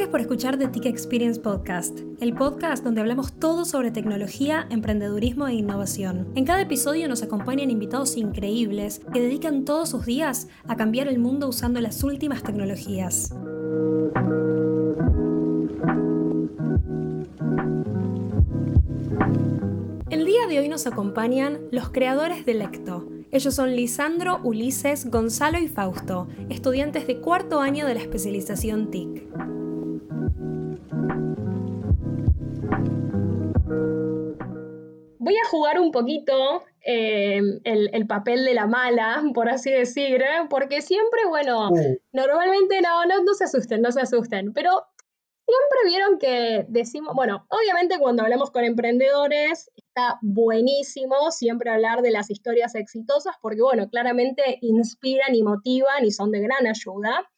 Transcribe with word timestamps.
Gracias 0.00 0.12
por 0.12 0.20
escuchar 0.22 0.56
The 0.56 0.68
TIC 0.68 0.86
Experience 0.86 1.38
Podcast, 1.38 2.00
el 2.22 2.32
podcast 2.32 2.82
donde 2.82 3.02
hablamos 3.02 3.34
todo 3.34 3.66
sobre 3.66 3.90
tecnología, 3.90 4.66
emprendedurismo 4.70 5.46
e 5.46 5.52
innovación. 5.52 6.32
En 6.36 6.46
cada 6.46 6.62
episodio 6.62 7.06
nos 7.06 7.22
acompañan 7.22 7.70
invitados 7.70 8.16
increíbles 8.16 9.02
que 9.12 9.20
dedican 9.20 9.66
todos 9.66 9.90
sus 9.90 10.06
días 10.06 10.48
a 10.66 10.76
cambiar 10.76 11.06
el 11.06 11.18
mundo 11.18 11.48
usando 11.48 11.82
las 11.82 12.02
últimas 12.02 12.42
tecnologías. 12.42 13.34
El 20.08 20.24
día 20.24 20.46
de 20.48 20.60
hoy 20.60 20.68
nos 20.70 20.86
acompañan 20.86 21.58
los 21.72 21.90
creadores 21.90 22.46
de 22.46 22.54
Lecto. 22.54 23.06
Ellos 23.32 23.54
son 23.54 23.76
Lisandro, 23.76 24.40
Ulises, 24.42 25.10
Gonzalo 25.10 25.58
y 25.58 25.68
Fausto, 25.68 26.26
estudiantes 26.48 27.06
de 27.06 27.20
cuarto 27.20 27.60
año 27.60 27.86
de 27.86 27.94
la 27.94 28.00
especialización 28.00 28.90
TIC. 28.90 29.29
Voy 35.22 35.36
a 35.36 35.48
jugar 35.48 35.78
un 35.78 35.92
poquito 35.92 36.64
eh, 36.80 37.42
el, 37.64 38.06
papel 38.06 38.46
de 38.46 38.54
la 38.54 38.66
mala, 38.66 39.22
por 39.34 39.50
así 39.50 39.70
decir, 39.70 40.24
porque 40.48 40.80
siempre, 40.80 41.26
bueno, 41.28 41.68
normalmente 42.12 42.80
no, 42.80 43.04
no, 43.04 43.22
no 43.22 43.34
se 43.34 43.44
asusten, 43.44 43.82
no 43.82 43.92
se 43.92 44.00
asusten, 44.00 44.54
pero 44.54 44.70
siempre 45.44 45.90
vieron 45.90 46.18
que 46.18 46.64
decimos, 46.68 47.14
bueno, 47.14 47.46
obviamente 47.50 47.98
cuando 47.98 48.22
hablamos 48.22 48.50
con 48.50 48.64
emprendedores 48.64 49.70
está 49.76 50.18
buenísimo 50.22 51.30
siempre 51.30 51.70
hablar 51.70 52.00
de 52.00 52.12
las 52.12 52.30
historias 52.30 52.74
exitosas 52.74 53.34
porque, 53.42 53.60
bueno, 53.60 53.90
claramente 53.90 54.58
inspiran 54.62 55.34
y 55.34 55.42
motivan 55.42 56.04
y 56.04 56.12
son 56.12 56.30
de 56.30 56.40
gran 56.40 56.66
ayuda. 56.66 57.30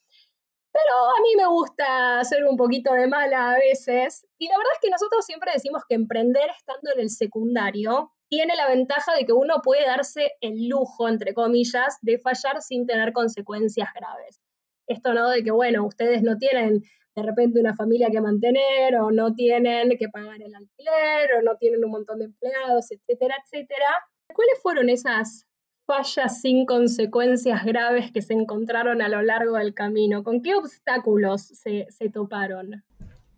Pero 0.73 0.97
a 0.97 1.21
mí 1.21 1.37
me 1.37 1.47
gusta 1.47 2.21
hacer 2.21 2.45
un 2.45 2.57
poquito 2.57 2.93
de 2.95 3.07
mala 3.07 3.53
a 3.53 3.59
veces. 3.59 4.27
Y 4.39 4.49
la 4.49 4.57
verdad 4.57 4.73
es 4.75 4.81
que 4.81 4.91
nosotros 4.91 5.25
siempre 5.25 5.53
decimos 5.53 5.83
que 5.89 5.95
emprender 5.95 6.49
estando 6.57 6.93
en 6.95 7.01
el 7.01 7.11
secundario 7.11 8.11
tiene 8.29 8.57
la 8.57 8.69
ventaja 8.69 9.15
de 9.15 9.27
que 9.27 9.35
uno 9.35 9.61
puede 9.63 9.85
darse 9.85 10.33
el 10.41 10.69
lujo, 10.69 11.07
entre 11.07 11.35
comillas, 11.35 11.99
de 12.01 12.19
fallar 12.19 12.63
sin 12.63 12.87
tener 12.87 13.13
consecuencias 13.13 13.91
graves. 13.95 14.41
Esto 14.87 15.13
no 15.13 15.29
de 15.29 15.45
que, 15.45 15.51
bueno, 15.51 15.85
ustedes 15.85 16.23
no 16.23 16.39
tienen 16.39 16.83
de 17.15 17.23
repente 17.23 17.61
una 17.61 17.77
familia 17.77 18.09
que 18.11 18.23
mantener 18.23 18.97
o 18.97 19.11
no 19.11 19.35
tienen 19.35 19.91
que 19.99 20.09
pagar 20.09 20.41
el 20.41 20.55
alquiler 20.55 21.35
o 21.39 21.43
no 21.43 21.57
tienen 21.59 21.85
un 21.85 21.91
montón 21.91 22.21
de 22.21 22.25
empleados, 22.25 22.91
etcétera, 22.91 23.37
etcétera. 23.45 23.89
¿Cuáles 24.35 24.63
fueron 24.63 24.89
esas 24.89 25.47
fallas 25.87 26.41
sin 26.41 26.67
consecuencias 26.67 27.65
graves 27.65 28.13
que 28.13 28.23
se 28.23 28.35
encontraron 28.35 29.03
a 29.03 29.09
lo 29.09 29.23
largo 29.23 29.57
del 29.57 29.75
camino? 29.75 30.23
¿Con 30.25 30.43
qué 30.43 30.55
obstáculos 30.55 31.43
se, 31.43 31.87
se 31.91 32.09
toparon? 32.09 32.85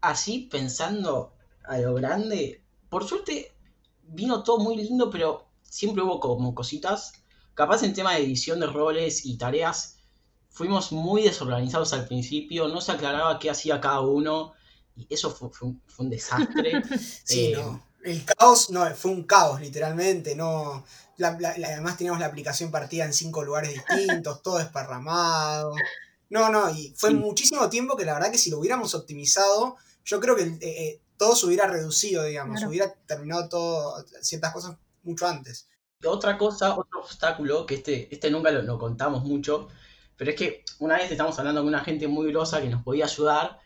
Así 0.01 0.49
pensando 0.51 1.35
a 1.65 1.79
lo 1.79 1.95
grande, 1.95 2.63
por 2.89 3.05
suerte 3.05 3.55
vino 4.03 4.43
todo 4.43 4.59
muy 4.59 4.77
lindo, 4.77 5.11
pero 5.11 5.49
siempre 5.63 6.03
hubo 6.03 6.21
como 6.21 6.55
cositas. 6.55 7.25
Capaz 7.55 7.83
en 7.83 7.95
tema 7.95 8.15
de 8.15 8.25
edición 8.25 8.61
de 8.61 8.67
roles 8.67 9.25
y 9.25 9.39
tareas 9.39 9.99
fuimos 10.55 10.93
muy 10.93 11.23
desorganizados 11.23 11.93
al 11.93 12.07
principio, 12.07 12.69
no 12.69 12.81
se 12.81 12.93
aclaraba 12.93 13.39
qué 13.41 13.51
hacía 13.51 13.81
cada 13.81 14.01
uno, 14.01 14.53
y 14.97 15.07
eso 15.11 15.31
fue, 15.31 15.51
un, 15.99 16.11
desastre. 16.11 16.83
sí, 17.25 17.47
eh, 17.47 17.57
no. 17.57 17.83
El 18.05 18.25
caos, 18.25 18.71
no, 18.71 18.85
fue 18.95 19.11
un 19.11 19.25
caos, 19.25 19.61
literalmente. 19.61 20.37
No, 20.37 20.85
además 21.23 21.97
teníamos 21.97 22.21
la 22.21 22.27
aplicación 22.27 22.71
partida 22.71 23.05
en 23.05 23.13
cinco 23.13 23.43
lugares 23.43 23.73
distintos, 23.73 24.43
todo 24.43 24.59
esparramado. 24.59 25.75
No, 26.31 26.51
no, 26.51 26.71
y 26.71 26.95
fue 26.97 27.11
muchísimo 27.11 27.69
tiempo 27.69 27.97
que 27.97 28.05
la 28.05 28.15
verdad 28.15 28.33
que 28.33 28.39
si 28.39 28.51
lo 28.51 28.59
hubiéramos 28.59 28.95
optimizado, 28.95 29.77
yo 30.05 30.21
creo 30.21 30.35
que 30.37 30.43
eh, 30.43 30.59
eh, 30.63 31.01
todo 31.17 31.37
se 31.37 31.47
hubiera 31.47 31.67
reducido, 31.67 32.25
digamos, 32.25 32.63
hubiera 32.65 32.93
terminado 33.07 33.49
todo, 33.49 34.05
ciertas 34.21 34.53
cosas 34.53 34.77
mucho 35.03 35.27
antes. 35.27 35.69
Otra 36.05 36.37
cosa, 36.37 36.77
otro 36.77 37.01
obstáculo, 37.01 37.65
que 37.67 37.77
este, 37.77 38.13
este 38.13 38.31
nunca 38.31 38.51
lo, 38.51 38.63
lo 38.63 38.79
contamos 38.79 39.25
mucho, 39.25 39.69
pero 40.17 40.31
es 40.31 40.37
que 40.37 40.65
una 40.79 40.97
vez 40.97 41.11
estamos 41.11 41.39
hablando 41.39 41.61
con 41.61 41.69
una 41.69 41.85
gente 41.85 42.09
muy 42.09 42.31
grosa 42.31 42.61
que 42.61 42.69
nos 42.69 42.83
podía 42.83 43.05
ayudar 43.05 43.59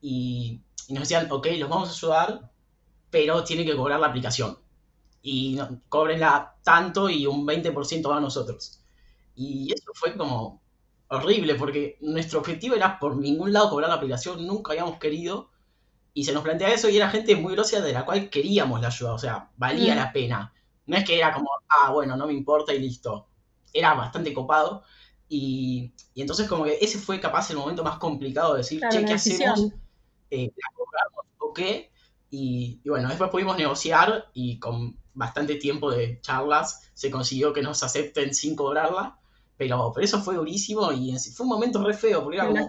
y, 0.00 0.62
nos 0.88 1.00
decían, 1.00 1.30
ok, 1.30 1.46
los 1.58 1.68
vamos 1.68 1.88
a 1.88 1.92
ayudar, 1.92 2.50
pero 3.10 3.44
tiene 3.44 3.64
que 3.64 3.76
cobrar 3.76 4.00
la 4.00 4.08
aplicación. 4.08 4.58
Y 5.22 5.54
no, 5.54 5.80
cóbrenla 5.88 6.56
tanto 6.62 7.08
y 7.10 7.26
un 7.26 7.46
20% 7.46 8.08
va 8.08 8.16
a 8.16 8.20
nosotros. 8.20 8.80
Y 9.34 9.72
eso 9.72 9.90
fue 9.94 10.16
como 10.16 10.60
horrible, 11.08 11.54
porque 11.56 11.98
nuestro 12.00 12.38
objetivo 12.40 12.74
era 12.74 12.98
por 12.98 13.16
ningún 13.16 13.52
lado 13.52 13.70
cobrar 13.70 13.90
la 13.90 13.96
aplicación, 13.96 14.46
nunca 14.46 14.72
habíamos 14.72 14.98
querido. 14.98 15.50
Y 16.12 16.24
se 16.24 16.32
nos 16.32 16.42
plantea 16.42 16.72
eso 16.72 16.88
y 16.88 16.96
era 16.96 17.10
gente 17.10 17.36
muy 17.36 17.54
grosa 17.54 17.80
de 17.80 17.92
la 17.92 18.04
cual 18.04 18.30
queríamos 18.30 18.80
la 18.80 18.88
ayuda, 18.88 19.14
o 19.14 19.18
sea, 19.18 19.50
valía 19.56 19.94
mm. 19.94 19.96
la 19.96 20.12
pena. 20.12 20.54
No 20.86 20.96
es 20.96 21.04
que 21.04 21.16
era 21.16 21.32
como, 21.32 21.48
ah, 21.68 21.92
bueno, 21.92 22.16
no 22.16 22.26
me 22.26 22.32
importa 22.32 22.74
y 22.74 22.80
listo. 22.80 23.28
Era 23.72 23.94
bastante 23.94 24.34
copado. 24.34 24.82
Y, 25.28 25.92
entonces 26.16 26.48
como 26.48 26.64
que 26.64 26.78
ese 26.80 26.98
fue 26.98 27.20
capaz 27.20 27.50
el 27.50 27.56
momento 27.56 27.84
más 27.84 27.98
complicado 27.98 28.54
de 28.54 28.58
decir, 28.58 28.82
che, 28.90 29.04
¿qué 29.04 29.12
hacemos? 29.12 29.72
Eh, 30.30 30.50
¿La 30.56 30.76
cobramos 30.76 31.24
o 31.38 31.52
qué? 31.52 31.90
Y, 32.30 32.80
bueno, 32.84 33.08
después 33.08 33.30
pudimos 33.30 33.56
negociar 33.56 34.28
y 34.32 34.58
con 34.58 34.96
bastante 35.14 35.56
tiempo 35.56 35.90
de 35.90 36.20
charlas 36.20 36.90
se 36.94 37.10
consiguió 37.10 37.52
que 37.52 37.62
nos 37.62 37.82
acepten 37.82 38.34
sin 38.34 38.56
cobrarla, 38.56 39.18
pero, 39.56 39.92
pero 39.94 40.04
eso 40.04 40.20
fue 40.20 40.36
durísimo 40.36 40.92
y 40.92 41.16
fue 41.34 41.44
un 41.44 41.50
momento 41.50 41.84
re 41.84 41.94
feo, 41.94 42.22
porque 42.22 42.38
era 42.38 42.48
como, 42.48 42.64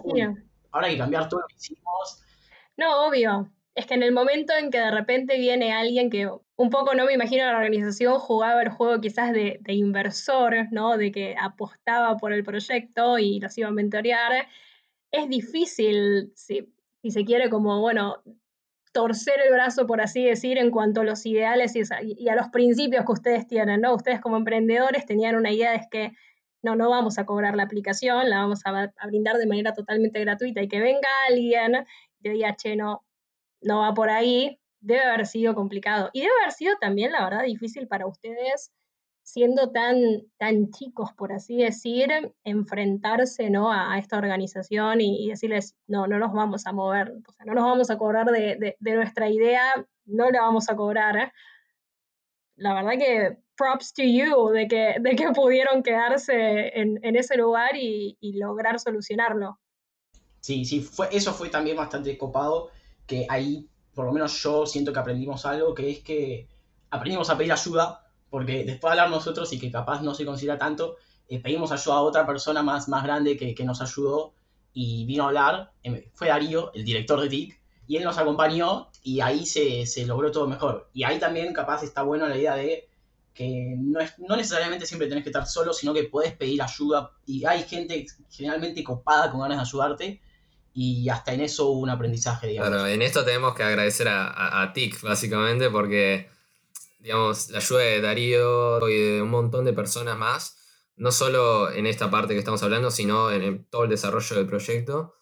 ahora 0.72 0.88
hay 0.88 0.94
que 0.94 1.00
cambiar 1.00 1.30
todo 1.30 1.42
lo 1.42 1.48
que 1.48 1.56
hicimos. 1.56 2.24
No, 2.78 3.08
obvio. 3.08 3.50
Es 3.74 3.86
que 3.86 3.94
en 3.94 4.04
el 4.04 4.12
momento 4.12 4.54
en 4.54 4.70
que 4.70 4.80
de 4.80 4.92
repente 4.92 5.38
viene 5.38 5.72
alguien 5.72 6.10
que 6.10 6.30
un 6.58 6.70
poco 6.70 6.94
no 6.94 7.06
me 7.06 7.14
imagino 7.14 7.46
la 7.46 7.58
organización 7.58 8.20
jugaba 8.20 8.62
el 8.62 8.70
juego 8.70 9.00
quizás 9.00 9.32
de, 9.32 9.60
de 9.62 9.74
inversor, 9.74 10.68
¿no? 10.72 10.98
De 10.98 11.12
que 11.12 11.36
apostaba 11.40 12.18
por 12.18 12.34
el 12.34 12.44
proyecto 12.44 13.18
y 13.18 13.40
los 13.40 13.58
iba 13.58 13.70
a 13.70 13.72
mentorear. 13.72 14.48
Es 15.10 15.30
difícil, 15.30 16.34
si, 16.36 16.74
si 17.02 17.12
se 17.12 17.24
quiere, 17.24 17.50
como, 17.50 17.80
bueno, 17.80 18.22
torcer 18.92 19.40
el 19.46 19.54
brazo, 19.54 19.88
por 19.88 20.02
así 20.02 20.24
decir, 20.26 20.58
en 20.58 20.72
cuanto 20.72 21.02
a 21.02 21.04
los 21.04 21.26
ideales 21.26 21.76
y, 21.76 22.30
a 22.30 22.36
los 22.36 22.50
principios 22.50 23.06
que 23.06 23.12
ustedes 23.12 23.48
tienen, 23.48 23.82
¿no? 23.82 23.96
Ustedes 23.96 24.20
como 24.20 24.38
emprendedores 24.38 25.06
tenían 25.06 25.36
una 25.36 25.52
idea 25.52 25.72
de 25.72 25.88
que 25.90 26.12
no, 26.62 26.76
no 26.76 26.90
vamos 26.90 27.18
a 27.18 27.26
cobrar 27.26 27.56
la 27.56 27.64
aplicación, 27.64 28.30
la 28.30 28.38
vamos 28.38 28.62
a, 28.66 28.92
brindar 29.08 29.38
de 29.38 29.48
manera 29.48 29.74
totalmente 29.74 30.20
gratuita 30.20 30.62
y 30.62 30.68
que 30.68 30.80
venga 30.80 31.08
alguien 31.28 31.86
y 32.22 32.30
diga, 32.30 32.56
che, 32.56 32.76
no, 32.76 33.04
no 33.62 33.80
va 33.80 33.94
por 33.94 34.10
ahí, 34.10 34.60
debe 34.80 35.02
haber 35.02 35.26
sido 35.26 35.56
complicado. 35.56 36.10
Y 36.14 36.22
debe 36.22 36.34
haber 36.42 36.52
sido 36.52 36.76
también, 36.80 37.12
la 37.12 37.24
verdad, 37.24 37.44
difícil 37.44 37.88
para 37.88 38.08
ustedes, 38.08 38.72
siendo 39.24 39.72
tan, 39.72 39.98
tan 40.38 40.72
chicos, 40.72 41.12
por 41.14 41.32
así 41.32 41.58
decir, 41.58 42.10
enfrentarse 42.44 43.50
¿no? 43.50 43.72
a, 43.72 43.98
esta 43.98 44.18
organización 44.18 45.02
y, 45.02 45.30
decirles, 45.30 45.76
no, 45.88 46.08
no 46.08 46.20
nos 46.20 46.34
vamos 46.34 46.66
a 46.68 46.74
mover, 46.74 47.14
o 47.28 47.32
sea, 47.32 47.46
no 47.46 47.54
nos 47.54 47.64
vamos 47.64 47.90
a 47.90 47.98
cobrar 47.98 48.28
de, 48.28 48.76
nuestra 48.80 49.30
idea, 49.30 49.64
no 50.06 50.30
la 50.30 50.42
vamos 50.42 50.70
a 50.70 50.76
cobrar. 50.76 51.32
La 52.56 52.74
verdad 52.74 52.92
que 52.98 53.38
props 53.56 53.94
to 53.94 54.04
you 54.04 54.50
de 54.50 54.68
que, 54.68 54.96
de 55.00 55.16
que 55.16 55.30
pudieron 55.32 55.84
quedarse 55.84 56.80
en, 56.80 57.16
ese 57.16 57.38
lugar 57.38 57.76
y, 57.76 58.18
y, 58.20 58.34
lograr 58.34 58.80
solucionarlo. 58.80 59.60
Sí, 60.40 60.66
sí, 60.66 60.82
fue, 60.82 61.08
eso 61.12 61.34
fue 61.34 61.50
también 61.50 61.78
bastante 61.78 62.18
copado 62.18 62.70
que 63.06 63.28
ahí, 63.30 63.70
por 63.94 64.06
lo 64.06 64.12
menos 64.12 64.42
yo 64.42 64.66
siento 64.66 64.92
que 64.92 65.00
aprendimos 65.00 65.46
algo, 65.46 65.76
que 65.76 65.92
es 65.92 66.00
que 66.00 66.48
aprendimos 66.90 67.30
a 67.30 67.38
pedir 67.38 67.52
ayuda, 67.52 68.11
porque 68.32 68.64
después 68.64 68.96
de 68.96 69.00
hablar 69.00 69.12
nosotros 69.16 69.54
y 69.54 69.60
que 69.60 69.70
capaz 69.70 70.02
no 70.02 70.16
se 70.16 70.26
considera 70.26 70.58
tanto, 70.58 70.96
eh, 71.28 71.40
pedimos 71.40 71.72
ayuda 71.72 71.98
a 71.98 72.02
otra 72.02 72.26
persona 72.26 72.64
más, 72.64 72.90
más 72.90 73.04
grande 73.04 73.38
que, 73.38 73.54
que, 73.54 73.64
nos 73.64 73.82
ayudó 73.82 74.34
y 74.74 75.06
vino 75.06 75.26
a 75.26 75.28
hablar, 75.28 75.72
em, 75.84 76.02
fue 76.14 76.30
Darío, 76.30 76.72
el 76.74 76.84
director 76.84 77.22
de 77.22 77.30
TIC, 77.30 77.62
y 77.88 77.98
él 77.98 78.04
nos 78.04 78.18
acompañó 78.18 78.90
y 79.04 79.20
ahí 79.20 79.46
se, 79.46 79.86
se, 79.86 80.06
logró 80.06 80.32
todo 80.32 80.48
mejor. 80.48 80.90
Y 80.94 81.04
ahí 81.04 81.20
también 81.20 81.54
capaz 81.54 81.84
está 81.84 82.04
bueno 82.04 82.28
la 82.28 82.38
idea 82.38 82.56
de 82.56 82.88
que 83.34 83.76
no, 83.78 84.00
es, 84.00 84.18
no 84.18 84.36
necesariamente 84.36 84.86
siempre 84.86 85.08
tenés 85.08 85.24
que 85.24 85.30
estar 85.30 85.46
solo, 85.46 85.74
sino 85.74 85.94
que 85.94 86.06
puedes 86.06 86.34
pedir 86.34 86.62
ayuda 86.62 87.12
y 87.26 87.46
hay 87.46 87.64
gente 87.64 88.06
generalmente 88.30 88.84
copada 88.84 89.30
con 89.30 89.42
ganas 89.42 89.58
de 89.58 89.62
ayudarte 89.62 90.22
y 90.74 91.10
hasta 91.10 91.34
en 91.34 91.42
eso 91.42 91.68
hubo 91.68 91.82
un 91.82 91.90
aprendizaje, 91.90 92.48
digamos. 92.48 92.70
Claro, 92.70 92.88
en 92.88 93.02
esto 93.02 93.26
tenemos 93.26 93.56
que 93.56 93.64
agradecer 93.64 94.08
a, 94.08 94.62
a, 94.62 94.74
TIC, 94.74 95.02
básicamente, 95.02 95.70
porque, 95.70 96.30
digamos, 97.02 97.50
la 97.50 97.58
ayuda 97.58 97.80
de 97.82 98.02
Darío 98.02 98.90
y 98.90 98.98
de 98.98 99.22
un 99.22 99.30
montón 99.30 99.66
de 99.66 99.74
personas 99.74 100.18
más, 100.18 100.58
no 100.96 101.12
solo 101.12 101.72
en 101.72 101.88
esta 101.88 102.12
parte 102.12 102.34
que 102.34 102.40
estamos 102.40 102.62
hablando, 102.64 102.92
sino 102.92 103.32
en, 103.32 103.66
todo 103.66 103.84
el 103.86 103.90
desarrollo 103.90 104.36
del 104.36 104.48
proyecto, 104.48 105.16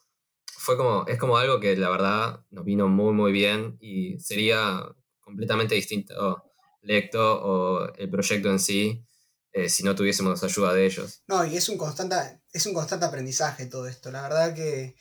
fue 0.45 0.77
como, 0.77 1.05
es 1.07 1.17
como 1.17 1.37
algo 1.37 1.59
que 1.59 1.75
la 1.75 1.89
verdad 1.89 2.45
nos 2.49 2.65
vino 2.65 2.87
muy, 2.87 3.13
muy 3.13 3.31
bien 3.31 3.77
y 3.79 4.19
sería 4.19 4.83
completamente 5.21 5.75
distinto 5.75 6.43
Lecto 6.81 7.41
o 7.41 7.93
el 7.95 8.09
proyecto 8.09 8.49
en 8.49 8.59
sí 8.59 9.05
eh, 9.51 9.67
si 9.67 9.83
no 9.83 9.95
tuviésemos 9.95 10.43
ayuda 10.43 10.73
de 10.73 10.85
ellos. 10.85 11.23
No, 11.27 11.43
y 11.43 11.57
es 11.57 11.67
un 11.69 11.77
constante, 11.77 12.15
es 12.53 12.65
un 12.65 12.73
constante 12.73 13.05
aprendizaje 13.05 13.65
todo 13.65 13.87
esto. 13.87 14.11
La 14.11 14.21
verdad 14.21 14.53
que 14.53 14.95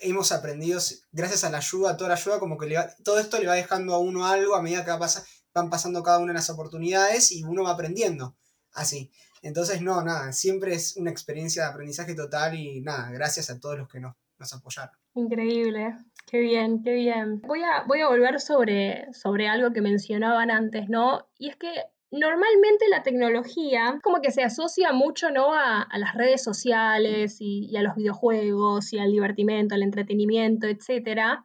hemos 0.00 0.32
aprendido, 0.32 0.80
gracias 1.12 1.44
a 1.44 1.50
la 1.50 1.58
ayuda, 1.58 1.96
toda 1.96 2.08
la 2.08 2.16
ayuda, 2.16 2.38
como 2.38 2.58
que 2.58 2.76
todo 3.04 3.18
esto 3.18 3.38
le 3.38 3.46
va 3.46 3.54
dejando 3.54 3.94
a 3.94 3.98
uno 3.98 4.26
algo 4.26 4.54
a 4.54 4.62
medida 4.62 4.84
que 4.84 4.90
van 5.54 5.70
pasando 5.70 6.02
cada 6.02 6.18
una 6.18 6.32
las 6.32 6.50
oportunidades 6.50 7.32
y 7.32 7.44
uno 7.44 7.64
va 7.64 7.72
aprendiendo 7.72 8.36
así. 8.72 9.10
Entonces, 9.42 9.82
no, 9.82 10.02
nada, 10.02 10.32
siempre 10.32 10.74
es 10.74 10.96
una 10.96 11.10
experiencia 11.10 11.64
de 11.64 11.70
aprendizaje 11.70 12.14
total 12.14 12.54
y 12.54 12.80
nada, 12.80 13.10
gracias 13.10 13.50
a 13.50 13.58
todos 13.58 13.76
los 13.78 13.88
que 13.88 14.00
nos, 14.00 14.14
nos 14.38 14.52
apoyaron. 14.52 14.94
Increíble, 15.14 15.96
qué 16.26 16.38
bien, 16.38 16.82
qué 16.82 16.94
bien. 16.94 17.40
Voy 17.42 17.60
a, 17.62 17.84
voy 17.86 18.00
a 18.00 18.08
volver 18.08 18.40
sobre, 18.40 19.12
sobre 19.12 19.48
algo 19.48 19.72
que 19.72 19.80
mencionaban 19.80 20.50
antes, 20.50 20.88
¿no? 20.88 21.28
Y 21.38 21.48
es 21.48 21.56
que 21.56 21.72
normalmente 22.12 22.88
la 22.90 23.02
tecnología 23.02 23.98
como 24.02 24.20
que 24.20 24.30
se 24.30 24.44
asocia 24.44 24.92
mucho 24.92 25.30
¿no? 25.30 25.54
a, 25.54 25.88
las 25.96 26.14
redes 26.14 26.44
sociales 26.44 27.38
y, 27.40 27.74
a 27.76 27.82
los 27.82 27.96
videojuegos 27.96 28.92
y 28.92 28.98
al 28.98 29.10
divertimento, 29.10 29.74
al 29.74 29.82
entretenimiento, 29.82 30.66
etc. 30.66 31.40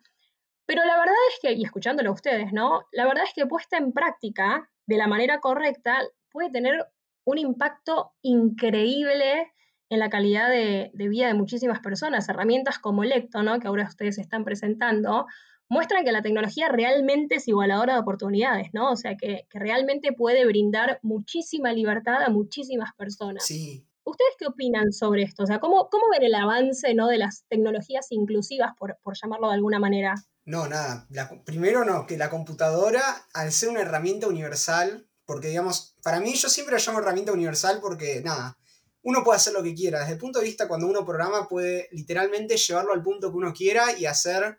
Pero 0.67 0.83
la 0.85 0.99
verdad 0.99 1.15
es 1.29 1.39
que, 1.41 1.53
y 1.53 1.63
escuchándolo 1.63 2.11
a 2.11 2.13
ustedes, 2.13 2.53
¿no? 2.53 2.83
La 2.91 3.07
verdad 3.07 3.23
es 3.23 3.33
que 3.33 3.47
puesta 3.47 3.77
en 3.77 3.93
práctica 3.93 4.69
de 4.85 4.97
la 4.97 5.07
manera 5.07 5.39
correcta 5.39 6.01
puede 6.29 6.51
tener 6.51 6.85
un 7.23 7.37
impacto 7.37 8.11
increíble 8.21 9.51
en 9.89 9.99
la 9.99 10.09
calidad 10.09 10.49
de, 10.49 10.91
vida 10.93 11.27
de 11.27 11.33
muchísimas 11.33 11.79
personas. 11.79 12.27
Herramientas 12.27 12.79
como 12.79 13.05
Lecto, 13.05 13.43
¿no? 13.43 13.59
que 13.59 13.67
ahora 13.67 13.85
ustedes 13.87 14.17
están 14.17 14.43
presentando, 14.43 15.25
muestran 15.69 16.03
que 16.03 16.11
la 16.11 16.21
tecnología 16.21 16.67
realmente 16.67 17.35
es 17.35 17.47
igualadora 17.47 17.93
de 17.93 17.99
oportunidades, 17.99 18.69
¿no? 18.73 18.91
O 18.91 18.97
sea, 18.97 19.15
que, 19.15 19.47
realmente 19.51 20.11
puede 20.11 20.45
brindar 20.45 20.99
muchísima 21.01 21.71
libertad 21.71 22.21
a 22.23 22.29
muchísimas 22.29 22.93
personas. 22.93 23.45
Sí. 23.45 23.86
¿Ustedes 24.09 24.35
qué 24.39 24.47
opinan 24.47 24.91
sobre 24.91 25.23
esto? 25.23 25.43
O 25.43 25.45
sea, 25.45 25.59
¿cómo, 25.59 25.89
cómo 25.89 26.05
ven 26.11 26.23
el 26.23 26.35
avance 26.35 26.93
¿no? 26.93 27.07
de 27.07 27.17
las 27.17 27.43
tecnologías 27.49 28.07
inclusivas, 28.11 28.71
por, 28.77 28.97
llamarlo 29.21 29.49
de 29.49 29.55
alguna 29.55 29.79
manera? 29.79 30.15
No, 30.45 30.67
nada. 30.67 31.07
primero 31.45 31.83
no, 31.83 32.07
que 32.07 32.17
la 32.17 32.29
computadora, 32.29 33.01
al 33.33 33.51
ser 33.51 33.69
una 33.69 33.81
herramienta 33.81 34.27
universal, 34.27 35.07
porque 35.25 35.49
digamos, 35.49 35.95
para 36.03 36.19
mí 36.19 36.33
yo 36.33 36.47
siempre 36.47 36.75
la 36.75 36.81
llamo 36.83 36.99
herramienta 36.99 37.33
universal 37.33 37.79
porque, 37.81 38.21
nada, 38.23 38.57
uno 39.01 39.23
puede 39.23 39.37
hacer 39.37 39.53
lo 39.53 39.61
que 39.61 39.75
quiera. 39.75 39.99
Desde 39.99 40.13
el 40.13 40.19
punto 40.19 40.39
de 40.39 40.45
vista 40.45 40.67
cuando 40.67 40.87
uno 40.87 41.05
programa 41.05 41.47
puede 41.47 41.89
literalmente 41.91 42.55
llevarlo 42.55 42.93
al 42.93 43.03
punto 43.03 43.29
que 43.29 43.37
uno 43.37 43.53
quiera 43.53 43.97
y 43.97 44.05
hacer 44.05 44.57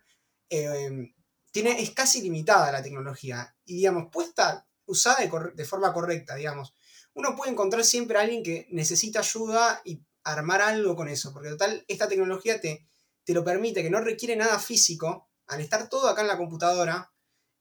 Em, 0.49 1.13
tiene, 1.51 1.79
es 1.81 1.91
casi 1.91 2.21
limitada 2.21 2.71
la 2.71 2.83
tecnología. 2.83 3.55
Y 3.65 3.75
digamos, 3.77 4.09
puesta, 4.11 4.67
usada 4.85 5.17
de, 5.55 5.65
forma 5.65 5.93
correcta, 5.93 6.35
digamos. 6.35 6.73
Uno 7.13 7.35
puede 7.35 7.51
encontrar 7.51 7.83
siempre 7.83 8.17
a 8.17 8.21
alguien 8.21 8.43
que 8.43 8.67
necesita 8.71 9.19
ayuda 9.19 9.81
y 9.83 10.01
armar 10.23 10.61
algo 10.61 10.95
con 10.95 11.07
eso. 11.07 11.33
Porque 11.33 11.49
total, 11.49 11.83
esta 11.87 12.07
tecnología 12.07 12.59
te, 12.61 12.87
te 13.23 13.33
lo 13.33 13.43
permite, 13.43 13.83
que 13.83 13.89
no 13.89 14.01
requiere 14.01 14.35
nada 14.35 14.59
físico. 14.59 15.29
Al 15.47 15.61
estar 15.61 15.89
todo 15.89 16.07
acá 16.07 16.21
en 16.21 16.27
la 16.27 16.37
computadora, 16.37 17.11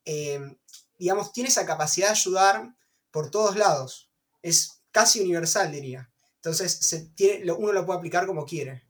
em, 0.05 0.59
digamos, 0.99 1.33
tiene 1.33 1.49
esa 1.49 1.67
capacidad 1.67 2.09
de 2.09 2.13
ayudar 2.13 2.75
por 3.11 3.31
todos 3.31 3.57
lados. 3.57 4.11
Es 4.43 4.83
casi 4.91 5.21
universal, 5.21 5.73
diría. 5.73 6.11
Entonces, 6.37 7.11
uno 7.59 7.73
lo 7.73 7.87
puede 7.87 7.99
aplicar 7.99 8.27
como 8.27 8.45
quiere. 8.45 8.85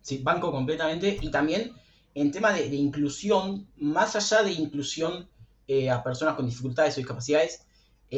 Sí, 0.00 0.18
banco 0.18 0.52
completamente. 0.52 1.18
Y 1.20 1.30
también 1.30 1.74
en 2.14 2.30
tema 2.30 2.52
de, 2.52 2.66
inclusión, 2.66 3.68
más 3.76 4.16
allá 4.16 4.42
de 4.42 4.52
inclusión 4.52 5.28
eh, 5.66 5.90
a 5.90 6.02
personas 6.02 6.36
con 6.36 6.46
dificultades 6.46 6.94
o 6.94 7.00
discapacidades, 7.00 7.66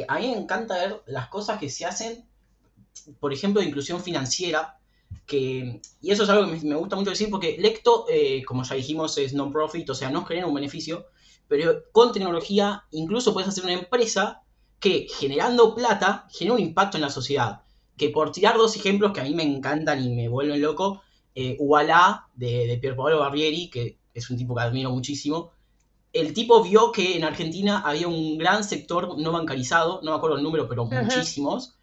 eh, 0.00 0.04
a 0.08 0.18
mí 0.18 0.28
me 0.28 0.36
encanta 0.36 0.74
ver 0.74 1.02
las 1.06 1.28
cosas 1.28 1.58
que 1.58 1.68
se 1.68 1.84
hacen, 1.84 2.24
por 3.20 3.32
ejemplo, 3.32 3.60
de 3.60 3.68
inclusión 3.68 4.02
financiera, 4.02 4.78
que, 5.26 5.80
y 6.00 6.10
eso 6.10 6.24
es 6.24 6.28
algo 6.28 6.50
que 6.50 6.64
me, 6.66 6.74
gusta 6.74 6.96
mucho 6.96 7.10
decir, 7.10 7.30
porque 7.30 7.56
Lecto, 7.58 8.06
eh, 8.08 8.44
como 8.44 8.64
ya 8.64 8.74
dijimos, 8.74 9.16
es 9.18 9.34
non-profit, 9.34 9.88
o 9.90 9.94
sea, 9.94 10.10
no 10.10 10.24
genera 10.24 10.46
un 10.46 10.54
beneficio, 10.54 11.06
pero 11.48 11.84
con 11.92 12.12
tecnología 12.12 12.84
incluso 12.90 13.32
puedes 13.32 13.48
hacer 13.48 13.64
una 13.64 13.74
empresa 13.74 14.42
que 14.80 15.06
generando 15.08 15.74
plata 15.74 16.26
genera 16.30 16.54
un 16.54 16.60
impacto 16.60 16.96
en 16.96 17.02
la 17.02 17.10
sociedad. 17.10 17.62
Que 17.96 18.10
por 18.10 18.30
tirar 18.30 18.56
dos 18.56 18.76
ejemplos 18.76 19.12
que 19.12 19.20
a 19.20 19.24
mí 19.24 19.34
me 19.34 19.42
encantan 19.42 20.04
y 20.04 20.14
me 20.14 20.28
vuelven 20.28 20.60
loco, 20.60 21.02
eh, 21.34 21.56
de, 22.34 22.66
de 22.66 22.78
Pierpaolo 22.78 23.20
Barbieri, 23.20 23.70
que 23.70 23.98
es 24.14 24.30
un 24.30 24.36
tipo 24.36 24.54
que 24.54 24.62
admiro 24.62 24.90
muchísimo, 24.90 25.52
el 26.20 26.32
tipo 26.32 26.62
vio 26.62 26.92
que 26.92 27.16
en 27.16 27.24
Argentina 27.24 27.82
había 27.84 28.08
un 28.08 28.38
gran 28.38 28.64
sector 28.64 29.18
no 29.18 29.32
bancarizado, 29.32 30.00
no 30.02 30.12
me 30.12 30.16
acuerdo 30.16 30.36
el 30.36 30.42
número, 30.42 30.68
pero 30.68 30.84
muchísimos, 30.84 31.76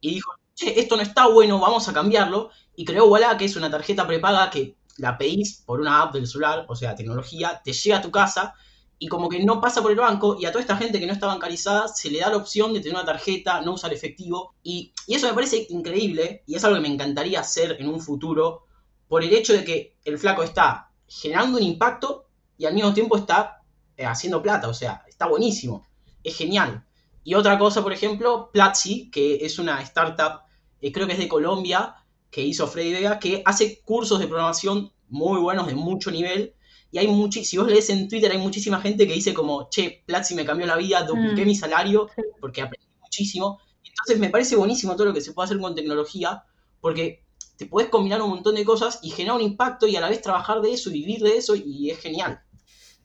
y 0.00 0.14
dijo, 0.14 0.32
che, 0.54 0.78
esto 0.80 0.96
no 0.96 1.02
está 1.02 1.26
bueno, 1.28 1.58
vamos 1.58 1.88
a 1.88 1.92
cambiarlo, 1.92 2.50
y 2.74 2.84
creó 2.84 3.06
Ualá, 3.06 3.36
que 3.36 3.44
es 3.44 3.56
una 3.56 3.70
tarjeta 3.70 4.06
prepaga 4.06 4.50
que 4.50 4.76
la 4.98 5.16
pedís 5.18 5.62
por 5.64 5.80
una 5.80 6.02
app 6.02 6.14
del 6.14 6.26
celular, 6.26 6.66
o 6.68 6.74
sea, 6.74 6.94
tecnología, 6.94 7.60
te 7.64 7.72
llega 7.72 7.98
a 7.98 8.02
tu 8.02 8.10
casa, 8.10 8.54
y 8.98 9.08
como 9.08 9.28
que 9.28 9.44
no 9.44 9.60
pasa 9.60 9.82
por 9.82 9.90
el 9.90 9.98
banco, 9.98 10.36
y 10.40 10.46
a 10.46 10.52
toda 10.52 10.62
esta 10.62 10.76
gente 10.76 10.98
que 10.98 11.06
no 11.06 11.12
está 11.12 11.26
bancarizada 11.26 11.88
se 11.88 12.10
le 12.10 12.20
da 12.20 12.30
la 12.30 12.38
opción 12.38 12.72
de 12.72 12.80
tener 12.80 12.94
una 12.94 13.04
tarjeta, 13.04 13.60
no 13.60 13.74
usar 13.74 13.92
efectivo, 13.92 14.54
y, 14.62 14.92
y 15.06 15.14
eso 15.14 15.28
me 15.28 15.34
parece 15.34 15.66
increíble, 15.70 16.42
y 16.46 16.54
es 16.54 16.64
algo 16.64 16.76
que 16.76 16.82
me 16.82 16.92
encantaría 16.92 17.40
hacer 17.40 17.76
en 17.78 17.88
un 17.88 18.00
futuro, 18.00 18.66
por 19.08 19.22
el 19.22 19.32
hecho 19.32 19.52
de 19.52 19.64
que 19.64 19.96
el 20.04 20.18
flaco 20.18 20.42
está 20.42 20.90
generando 21.06 21.58
un 21.58 21.62
impacto 21.62 22.26
y 22.58 22.64
al 22.64 22.74
mismo 22.74 22.92
tiempo 22.92 23.16
está 23.16 23.62
haciendo 24.04 24.42
plata, 24.42 24.68
o 24.68 24.74
sea, 24.74 25.04
está 25.08 25.26
buenísimo, 25.26 25.86
es 26.22 26.36
genial. 26.36 26.84
Y 27.24 27.34
otra 27.34 27.58
cosa, 27.58 27.82
por 27.82 27.92
ejemplo, 27.92 28.50
Platzi, 28.52 29.10
que 29.10 29.36
es 29.44 29.58
una 29.58 29.80
startup, 29.82 30.42
eh, 30.80 30.92
creo 30.92 31.06
que 31.06 31.14
es 31.14 31.18
de 31.18 31.28
Colombia, 31.28 31.96
que 32.30 32.42
hizo 32.42 32.66
Freddy 32.66 32.92
Vega, 32.92 33.18
que 33.18 33.42
hace 33.44 33.80
cursos 33.80 34.20
de 34.20 34.28
programación 34.28 34.92
muy 35.08 35.40
buenos, 35.40 35.66
de 35.66 35.74
mucho 35.74 36.10
nivel, 36.10 36.54
y 36.92 36.98
hay 36.98 37.08
muchísimos, 37.08 37.48
si 37.48 37.56
vos 37.58 37.68
lees 37.68 37.90
en 37.90 38.08
Twitter, 38.08 38.30
hay 38.30 38.38
muchísima 38.38 38.80
gente 38.80 39.06
que 39.06 39.14
dice 39.14 39.34
como, 39.34 39.68
che, 39.70 40.02
Platzi 40.06 40.34
me 40.34 40.44
cambió 40.44 40.66
la 40.66 40.76
vida, 40.76 41.02
dupliqué 41.02 41.42
mm. 41.42 41.46
mi 41.46 41.54
salario, 41.56 42.08
porque 42.40 42.62
aprendí 42.62 42.86
muchísimo. 43.00 43.60
Entonces 43.84 44.18
me 44.18 44.30
parece 44.30 44.56
buenísimo 44.56 44.94
todo 44.94 45.06
lo 45.06 45.14
que 45.14 45.20
se 45.20 45.32
puede 45.32 45.46
hacer 45.46 45.58
con 45.58 45.74
tecnología, 45.74 46.44
porque 46.80 47.24
te 47.56 47.66
puedes 47.66 47.90
combinar 47.90 48.22
un 48.22 48.30
montón 48.30 48.54
de 48.54 48.64
cosas 48.64 49.00
y 49.02 49.10
generar 49.10 49.36
un 49.36 49.42
impacto 49.42 49.86
y 49.86 49.96
a 49.96 50.00
la 50.00 50.08
vez 50.08 50.20
trabajar 50.22 50.60
de 50.60 50.72
eso 50.72 50.90
y 50.90 51.00
vivir 51.00 51.20
de 51.20 51.36
eso 51.36 51.56
y 51.56 51.90
es 51.90 51.98
genial. 51.98 52.40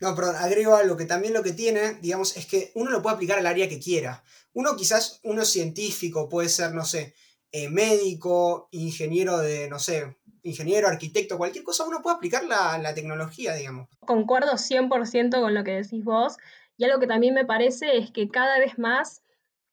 No, 0.02 0.16
perdón, 0.16 0.36
agrego 0.38 0.76
algo 0.76 0.98
que 0.98 1.06
también 1.06 1.34
lo 1.34 1.44
que 1.44 1.54
tiene, 1.54 1.94
digamos, 2.02 2.36
es 2.36 2.46
que 2.48 2.72
uno 2.76 2.90
lo 2.92 3.02
puede 3.02 3.16
aplicar 3.16 3.40
al 3.40 3.46
área 3.46 3.70
que 3.70 3.80
quiera. 3.80 4.24
Uno 4.54 4.76
quizás, 4.76 5.20
uno 5.24 5.46
científico, 5.46 6.28
puede 6.28 6.50
ser, 6.50 6.74
no 6.74 6.84
sé, 6.84 7.14
eh, 7.52 7.70
médico, 7.70 8.68
ingeniero 8.72 9.38
de, 9.38 9.70
no 9.70 9.78
sé, 9.78 10.18
ingeniero, 10.44 10.88
arquitecto, 10.88 11.38
cualquier 11.38 11.64
cosa, 11.64 11.86
uno 11.86 12.02
puede 12.02 12.16
aplicar 12.16 12.44
la, 12.44 12.78
la 12.80 12.94
tecnología, 12.96 13.54
digamos. 13.54 13.88
Concuerdo 14.00 14.54
100% 14.54 15.40
con 15.40 15.54
lo 15.54 15.64
que 15.64 15.72
decís 15.72 16.04
vos. 16.04 16.38
Y 16.78 16.86
algo 16.86 17.00
que 17.00 17.08
también 17.08 17.36
me 17.36 17.46
parece 17.46 17.98
es 17.98 18.12
que 18.12 18.28
cada 18.28 18.58
vez 18.58 18.80
más 18.80 19.22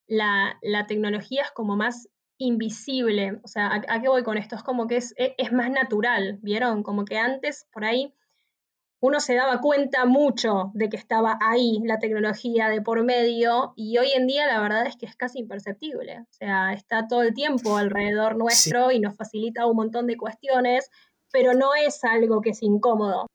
la, 0.06 0.58
la 0.60 0.86
tecnología 0.86 1.42
es 1.42 1.50
como 1.52 1.74
más 1.74 2.08
invisible. 2.36 3.40
O 3.44 3.48
sea, 3.48 3.82
¿a, 3.88 4.00
qué 4.02 4.08
voy 4.08 4.22
con 4.22 4.36
esto? 4.36 4.56
Es 4.56 4.62
como 4.62 4.86
que 4.86 4.96
es, 4.96 5.14
e, 5.16 5.34
es, 5.38 5.52
más 5.52 5.70
natural, 5.70 6.38
¿vieron? 6.42 6.82
Como 6.82 7.04
que 7.04 7.16
antes, 7.16 7.66
por 7.72 7.84
ahí, 7.84 8.14
uno 9.00 9.20
se 9.20 9.34
daba 9.34 9.60
cuenta 9.60 10.06
mucho 10.06 10.70
de 10.74 10.88
que 10.88 10.96
estaba 10.96 11.38
ahí 11.40 11.78
la 11.84 11.98
tecnología 11.98 12.68
de 12.68 12.82
por 12.82 13.04
medio 13.04 13.72
y 13.76 13.98
hoy 13.98 14.10
en 14.12 14.26
día 14.26 14.46
la 14.46 14.60
verdad 14.60 14.86
es 14.86 14.96
que 14.96 15.06
es 15.06 15.14
casi 15.14 15.38
imperceptible. 15.38 16.20
O 16.20 16.32
sea, 16.32 16.72
está 16.72 17.06
todo 17.06 17.22
el 17.22 17.34
tiempo 17.34 17.76
alrededor 17.76 18.36
nuestro 18.36 18.90
y 18.90 18.98
nos 18.98 19.16
facilita 19.16 19.66
un 19.66 19.76
montón 19.76 20.06
de 20.06 20.16
cuestiones, 20.16 20.90
pero 21.30 21.54
no 21.54 21.74
es 21.74 22.02
algo 22.02 22.40
que 22.40 22.50
es 22.50 22.62
incómodo. 22.62 23.26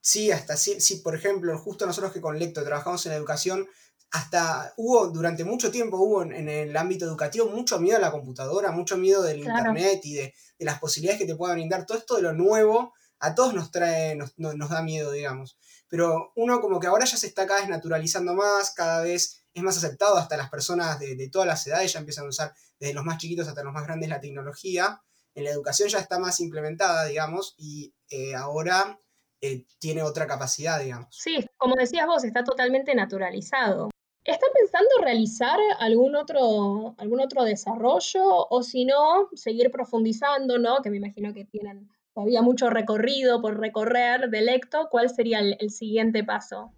Sí, 0.00 0.30
hasta 0.30 0.56
sí, 0.56 0.80
sí, 0.80 0.96
por 0.96 1.14
ejemplo, 1.14 1.56
justo 1.58 1.86
nosotros 1.86 2.12
que 2.12 2.20
con 2.20 2.38
Lecto 2.38 2.64
trabajamos 2.64 3.04
en 3.06 3.12
educación, 3.12 3.66
hasta 4.12 4.72
hubo, 4.76 5.08
durante 5.08 5.44
mucho 5.44 5.70
tiempo 5.70 5.98
hubo 5.98 6.22
en, 6.22 6.48
el 6.48 6.76
ámbito 6.76 7.04
educativo 7.04 7.46
mucho 7.46 7.78
miedo 7.80 7.96
a 7.96 8.00
la 8.00 8.12
computadora, 8.12 8.70
mucho 8.70 8.96
miedo 8.96 9.22
del 9.22 9.40
internet 9.40 10.00
y 10.04 10.14
de, 10.14 10.34
las 10.58 10.78
posibilidades 10.78 11.20
que 11.20 11.26
te 11.26 11.36
puedan 11.36 11.56
brindar. 11.56 11.86
Todo 11.86 11.98
esto 11.98 12.16
de 12.16 12.22
lo 12.22 12.32
nuevo 12.32 12.94
a 13.18 13.34
todos 13.34 13.54
nos 13.54 13.70
trae, 13.70 14.16
nos, 14.16 14.34
da 14.36 14.82
miedo, 14.82 15.12
digamos. 15.12 15.58
Pero 15.88 16.32
uno 16.36 16.60
como 16.60 16.80
que 16.80 16.86
ahora 16.86 17.04
ya 17.04 17.16
se 17.16 17.26
está 17.26 17.46
cada 17.46 17.60
vez 17.60 17.68
naturalizando 17.68 18.34
más, 18.34 18.72
cada 18.74 19.02
vez 19.02 19.44
es 19.54 19.62
más 19.62 19.76
aceptado, 19.76 20.16
hasta 20.16 20.36
las 20.36 20.50
personas 20.50 20.98
de, 20.98 21.28
todas 21.30 21.48
las 21.48 21.66
edades 21.66 21.92
ya 21.92 22.00
empiezan 22.00 22.26
a 22.26 22.28
usar, 22.28 22.52
desde 22.78 22.94
los 22.94 23.04
más 23.04 23.18
chiquitos 23.18 23.48
hasta 23.48 23.62
los 23.62 23.72
más 23.72 23.84
grandes, 23.84 24.10
la 24.10 24.20
tecnología. 24.20 25.00
En 25.34 25.44
la 25.44 25.50
educación 25.50 25.88
ya 25.88 25.98
está 25.98 26.18
más 26.18 26.40
implementada, 26.40 27.06
digamos, 27.06 27.54
y 27.56 27.94
eh, 28.10 28.34
ahora 28.34 28.98
eh, 29.40 29.66
tiene 29.78 30.02
otra 30.02 30.26
capacidad, 30.26 30.80
digamos. 30.80 31.08
Sí, 31.10 31.46
como 31.56 31.74
decías 31.74 32.06
vos, 32.06 32.24
está 32.24 32.44
totalmente 32.44 32.94
naturalizado. 32.94 33.90
¿Están 34.24 34.50
pensando 34.54 34.90
realizar 35.02 35.58
algún 35.78 36.16
otro, 36.16 36.96
algún 36.98 37.20
otro 37.20 37.44
desarrollo 37.44 38.48
o 38.50 38.62
si 38.62 38.84
no, 38.84 39.28
seguir 39.34 39.70
profundizando, 39.70 40.58
¿no? 40.58 40.82
Que 40.82 40.90
me 40.90 40.96
imagino 40.96 41.32
que 41.32 41.44
tienen 41.44 41.88
todavía 42.16 42.40
mucho 42.40 42.70
recorrido 42.70 43.42
por 43.42 43.60
recorrer 43.60 44.30
de 44.30 44.40
Lecto. 44.40 44.88
¿Cuál 44.90 45.10
sería 45.10 45.38
el, 45.40 45.70
siguiente 45.70 46.24
paso? 46.24 46.72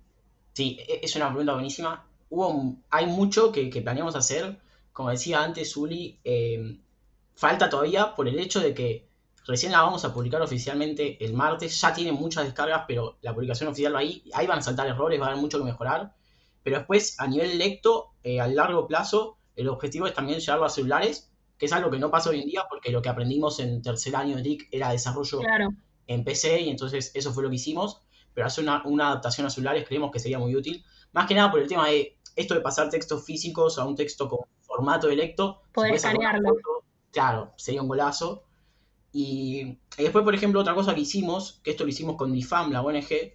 Sí, 0.53 0.79
e, 0.81 0.99
es 1.05 1.15
una 1.15 1.29
pregunta 1.29 1.53
buenísima. 1.55 2.05
Hubo, 2.29 2.75
hay 2.91 3.07
mucho 3.07 3.53
que, 3.53 3.71
planeamos 3.81 4.17
hacer. 4.17 4.59
Como 4.93 5.11
decía 5.11 5.41
antes, 5.41 5.77
Uli, 5.77 6.19
em, 6.25 6.81
falta 7.37 7.71
todavía 7.71 8.17
por 8.17 8.27
el 8.27 8.37
hecho 8.41 8.59
de 8.59 8.75
que 8.75 9.09
Recién 9.47 9.73
la 9.73 9.81
vamos 9.81 10.05
a 10.05 10.13
publicar 10.13 10.43
oficialmente 10.43 11.25
el 11.25 11.33
martes. 11.33 11.81
Ya 11.81 11.95
tiene 11.95 12.13
muchas 12.13 12.45
descargas, 12.45 12.85
pero 12.87 13.17
la 13.23 13.33
publicación 13.33 13.71
oficial 13.71 13.95
va 13.95 14.01
ahí. 14.01 14.23
Ahí 14.35 14.47
van 14.47 14.59
a 14.59 14.63
saltar 14.63 14.87
errores, 14.87 15.19
va 15.19 15.25
a 15.25 15.29
haber 15.31 15.41
mucho 15.41 15.57
que 15.57 15.65
mejorar. 15.65 16.13
Pero 16.63 16.77
después, 16.77 17.19
a 17.19 17.27
nivel 17.27 17.57
lecto, 17.57 18.11
eh, 18.23 18.43
a 18.43 18.47
largo 18.47 18.87
plazo, 18.87 19.39
el 19.57 19.69
objetivo 19.69 20.07
es 20.07 20.13
también 20.13 20.41
llevarlo 20.41 20.67
a 20.67 20.69
celulares, 20.69 21.28
que 21.59 21.67
es 21.67 21.73
algo 21.73 21.91
que 21.91 21.99
no 21.99 22.11
pasa 22.11 22.31
hoy 22.31 22.41
en 22.41 22.47
día 22.47 22.65
porque 22.69 22.91
lo 22.91 23.03
que 23.03 23.09
aprendimos 23.09 23.59
en 23.61 23.83
tercer 23.83 24.15
año 24.17 24.37
de 24.37 24.43
TIC 24.43 24.69
era 24.71 24.91
desarrollo 24.91 25.41
en 26.07 26.25
PC 26.25 26.63
y 26.63 26.71
entonces 26.71 27.11
eso 27.15 27.33
fue 27.33 27.43
lo 27.43 27.51
que 27.51 27.57
hicimos. 27.57 28.03
Pero 28.33 28.47
hacer 28.47 28.63
una, 28.63 28.83
una 28.85 29.09
adaptación 29.09 29.47
a 29.47 29.51
celulares 29.51 29.85
creemos 29.87 30.13
que 30.13 30.21
sería 30.21 30.39
muy 30.39 30.55
útil. 30.55 30.85
Más 31.13 31.27
que 31.27 31.35
nada 31.35 31.51
por 31.51 31.61
el 31.61 31.69
tema 31.69 31.89
de 31.89 32.17
esto 32.37 32.55
de 32.55 32.61
pasar 32.61 32.89
textos 32.89 33.25
físicos 33.25 33.79
a 33.79 33.85
un 33.85 33.97
texto 33.97 34.29
con 34.29 34.41
formato 34.61 35.09
de 35.09 35.17
lecto. 35.17 35.63
Poder 35.73 35.95
escanearlo. 35.95 36.55
Claro, 37.11 37.53
sería 37.57 37.83
un 37.83 37.89
golazo. 37.89 38.45
Y, 39.13 39.79
después, 39.97 40.23
por 40.23 40.35
ejemplo, 40.35 40.61
otra 40.61 40.75
cosa 40.75 40.95
que 40.95 41.01
hicimos, 41.01 41.61
que 41.65 41.71
esto 41.73 41.85
lo 41.85 41.91
hicimos 41.91 42.17
con 42.17 42.33
DIFAM, 42.33 42.71
la 42.71 42.83
ONG, 42.83 43.35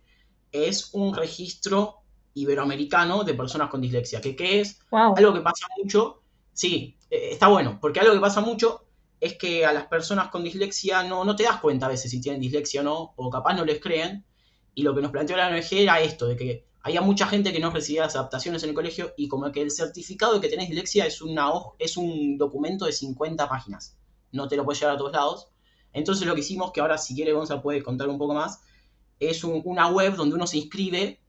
es 0.52 0.94
un 0.94 1.16
registro 1.16 2.04
iberoamericano 2.36 3.24
de 3.24 3.34
personas 3.34 3.70
con 3.70 3.82
dislexia. 3.82 4.22
¿Que, 4.22 4.36
¿Qué 4.36 4.62
es? 4.62 4.80
Algo 4.92 5.34
que 5.34 5.42
pasa 5.42 5.68
mucho. 5.82 6.22
Sí, 6.54 6.98
está 7.14 7.48
bueno, 7.48 7.78
porque 7.80 8.00
algo 8.00 8.14
que 8.14 8.20
pasa 8.20 8.42
mucho 8.42 8.86
es 9.20 9.38
que 9.38 9.66
a 9.66 9.72
las 9.72 9.88
personas 9.88 10.30
con 10.30 10.44
dislexia 10.44 11.04
no, 11.04 11.24
no 11.24 11.36
te 11.36 11.44
das 11.44 11.60
cuenta 11.60 11.86
a 11.86 11.90
veces 11.90 12.12
si 12.12 12.20
tienen 12.20 12.42
dislexia 12.42 12.82
o 12.82 12.84
no, 12.84 13.14
o 13.16 13.30
capaz 13.30 13.54
no 13.54 13.64
les 13.64 13.80
creen. 13.80 14.26
Y 14.76 14.82
lo 14.82 14.94
que 14.96 15.02
nos 15.02 15.12
planteó 15.12 15.38
la 15.38 15.48
ONG 15.48 15.72
era 15.72 16.02
esto, 16.02 16.28
de 16.28 16.36
que 16.36 16.66
había 16.82 17.02
mucha 17.02 17.28
gente 17.28 17.54
que 17.54 17.60
no 17.60 17.70
recibía 17.70 18.02
las 18.02 18.16
adaptaciones 18.16 18.64
en 18.64 18.70
el 18.70 18.76
colegio 18.76 19.14
y 19.16 19.30
como 19.30 19.50
que 19.52 19.62
el 19.62 19.72
certificado 19.72 20.34
de 20.34 20.42
que 20.42 20.50
tenés 20.50 20.68
dislexia 20.68 21.06
es, 21.06 21.22
una, 21.22 21.50
es 21.80 21.96
un 21.96 22.38
documento 22.38 22.86
de 22.86 22.92
50 22.92 23.48
páginas. 23.48 23.96
No 24.32 24.48
te 24.48 24.58
lo 24.58 24.66
puedes 24.66 24.82
llevar 24.82 24.96
a 24.96 24.98
todos 24.98 25.14
lados. 25.14 25.48
Entonces 25.94 26.28
lo 26.28 26.34
que 26.34 26.42
hicimos, 26.42 26.72
que 26.74 26.82
ahora 26.82 26.98
si 26.98 27.16
quiere 27.16 27.32
Gonza 27.32 27.62
puede 27.62 27.82
contar 27.82 28.10
un 28.10 28.18
poco 28.18 28.34
más, 28.34 28.62
es 29.20 29.44
una 29.44 29.88
web 29.88 30.16
donde 30.16 30.36
uno 30.36 30.48
se 30.48 30.58
inscribe, 30.58 31.22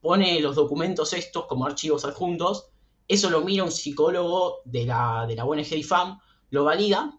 pone 0.00 0.40
los 0.40 0.56
documentos 0.56 1.12
estos 1.12 1.46
como 1.46 1.66
archivos 1.66 2.04
adjuntos, 2.04 2.70
eso 3.08 3.30
lo 3.30 3.40
mira 3.40 3.64
un 3.64 3.72
psicólogo 3.72 4.60
de 4.64 4.84
la, 4.84 5.24
de 5.26 5.34
la 5.34 5.44
ONG 5.44 5.72
IFAM, 5.72 6.18
lo 6.50 6.64
valida 6.64 7.18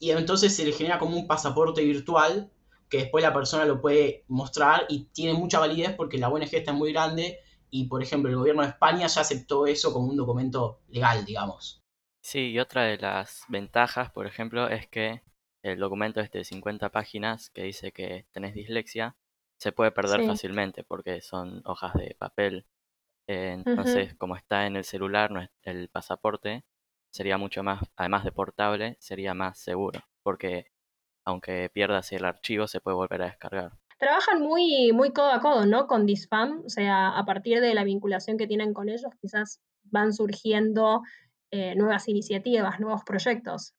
y 0.00 0.10
entonces 0.10 0.54
se 0.54 0.64
le 0.64 0.72
genera 0.72 0.98
como 0.98 1.16
un 1.16 1.26
pasaporte 1.26 1.84
virtual 1.84 2.50
que 2.88 2.98
después 2.98 3.22
la 3.22 3.32
persona 3.32 3.64
lo 3.64 3.80
puede 3.80 4.24
mostrar 4.28 4.86
y 4.88 5.04
tiene 5.12 5.34
mucha 5.34 5.58
validez 5.58 5.94
porque 5.94 6.18
la 6.18 6.28
ONG 6.28 6.54
está 6.54 6.72
muy 6.72 6.92
grande 6.92 7.40
y, 7.70 7.86
por 7.86 8.02
ejemplo, 8.02 8.30
el 8.30 8.36
gobierno 8.36 8.62
de 8.62 8.68
España 8.68 9.06
ya 9.06 9.20
aceptó 9.20 9.66
eso 9.66 9.92
como 9.92 10.08
un 10.08 10.16
documento 10.16 10.80
legal, 10.88 11.24
digamos. 11.24 11.82
Sí, 12.20 12.50
y 12.50 12.58
otra 12.58 12.84
de 12.84 12.96
las 12.96 13.42
ventajas, 13.48 14.10
por 14.10 14.26
ejemplo, 14.26 14.68
es 14.68 14.86
que 14.88 15.22
el 15.62 15.78
documento 15.78 16.20
este 16.20 16.38
de 16.38 16.44
50 16.44 16.90
páginas 16.90 17.50
que 17.50 17.62
dice 17.62 17.92
que 17.92 18.26
tenés 18.32 18.54
dislexia 18.54 19.16
se 19.58 19.72
puede 19.72 19.90
perder 19.90 20.24
fácilmente 20.26 20.84
porque 20.84 21.20
son 21.20 21.62
hojas 21.64 21.94
de 21.94 22.14
papel. 22.18 22.66
Eh, 23.26 23.62
entonces, 23.64 24.14
como 24.14 24.36
está 24.36 24.66
en 24.66 24.76
el 24.76 24.84
celular, 24.84 25.30
no 25.30 25.40
es 25.40 25.50
el 25.62 25.88
pasaporte, 25.88 26.64
sería 27.10 27.38
mucho 27.38 27.62
más, 27.62 27.80
además 27.96 28.24
de 28.24 28.32
portable, 28.32 28.96
sería 29.00 29.34
más 29.34 29.58
seguro, 29.58 30.00
porque 30.22 30.66
aunque 31.24 31.68
pierdas 31.72 32.12
el 32.12 32.24
archivo, 32.24 32.68
se 32.68 32.80
puede 32.80 32.96
volver 32.96 33.22
a 33.22 33.26
descargar. 33.26 33.72
Trabajan 33.98 34.42
muy, 34.42 34.92
muy 34.92 35.12
codo 35.12 35.32
a 35.32 35.40
codo, 35.40 35.66
¿no? 35.66 35.86
Con 35.86 36.06
Disfam, 36.06 36.62
o 36.64 36.68
sea, 36.68 37.08
a 37.08 37.24
partir 37.24 37.60
de 37.60 37.74
la 37.74 37.82
vinculación 37.82 38.36
que 38.36 38.46
tienen 38.46 38.74
con 38.74 38.88
ellos, 38.88 39.10
quizás 39.20 39.60
van 39.84 40.12
surgiendo 40.12 41.02
eh, 41.50 41.74
nuevas 41.74 42.08
iniciativas, 42.08 42.78
nuevos 42.78 43.02
proyectos. 43.04 43.74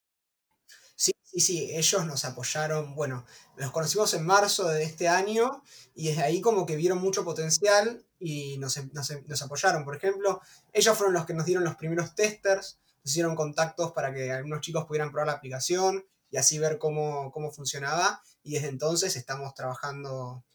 Sí, 1.30 1.42
sí, 1.42 1.70
ellos 1.74 2.06
nos 2.06 2.24
apoyaron, 2.24 2.96
bueno, 2.96 3.26
los 3.58 3.72
conocimos 3.72 4.14
en 4.14 4.26
marzo 4.26 4.70
de 4.70 4.84
este 4.84 5.10
año 5.10 5.62
y 5.94 6.08
desde 6.08 6.24
ahí 6.24 6.40
como 6.40 6.66
que 6.66 6.78
vieron 6.78 7.00
mucho 7.00 7.26
potencial 7.26 8.06
y 8.18 8.58
nos, 8.60 8.80
nos 8.94 9.42
apoyaron. 9.42 9.84
Por 9.84 9.98
ejemplo, 9.98 10.40
ellos 10.72 10.98
fueron 10.98 11.14
los 11.14 11.26
que 11.26 11.34
nos 11.34 11.46
dieron 11.46 11.66
los 11.66 11.76
primeros 11.76 12.16
testers, 12.16 12.80
nos 13.04 13.12
hicieron 13.12 13.36
contactos 13.36 13.92
para 13.92 14.14
que 14.14 14.32
algunos 14.32 14.62
chicos 14.62 14.86
pudieran 14.86 15.12
probar 15.12 15.28
la 15.28 15.34
aplicación 15.34 16.06
y 16.32 16.38
así 16.38 16.60
ver 16.60 16.78
cómo, 16.78 17.30
funcionaba. 17.54 18.22
Y 18.42 18.54
desde 18.54 18.70
entonces 18.70 19.18
estamos 19.18 19.54
trabajando, 19.54 20.46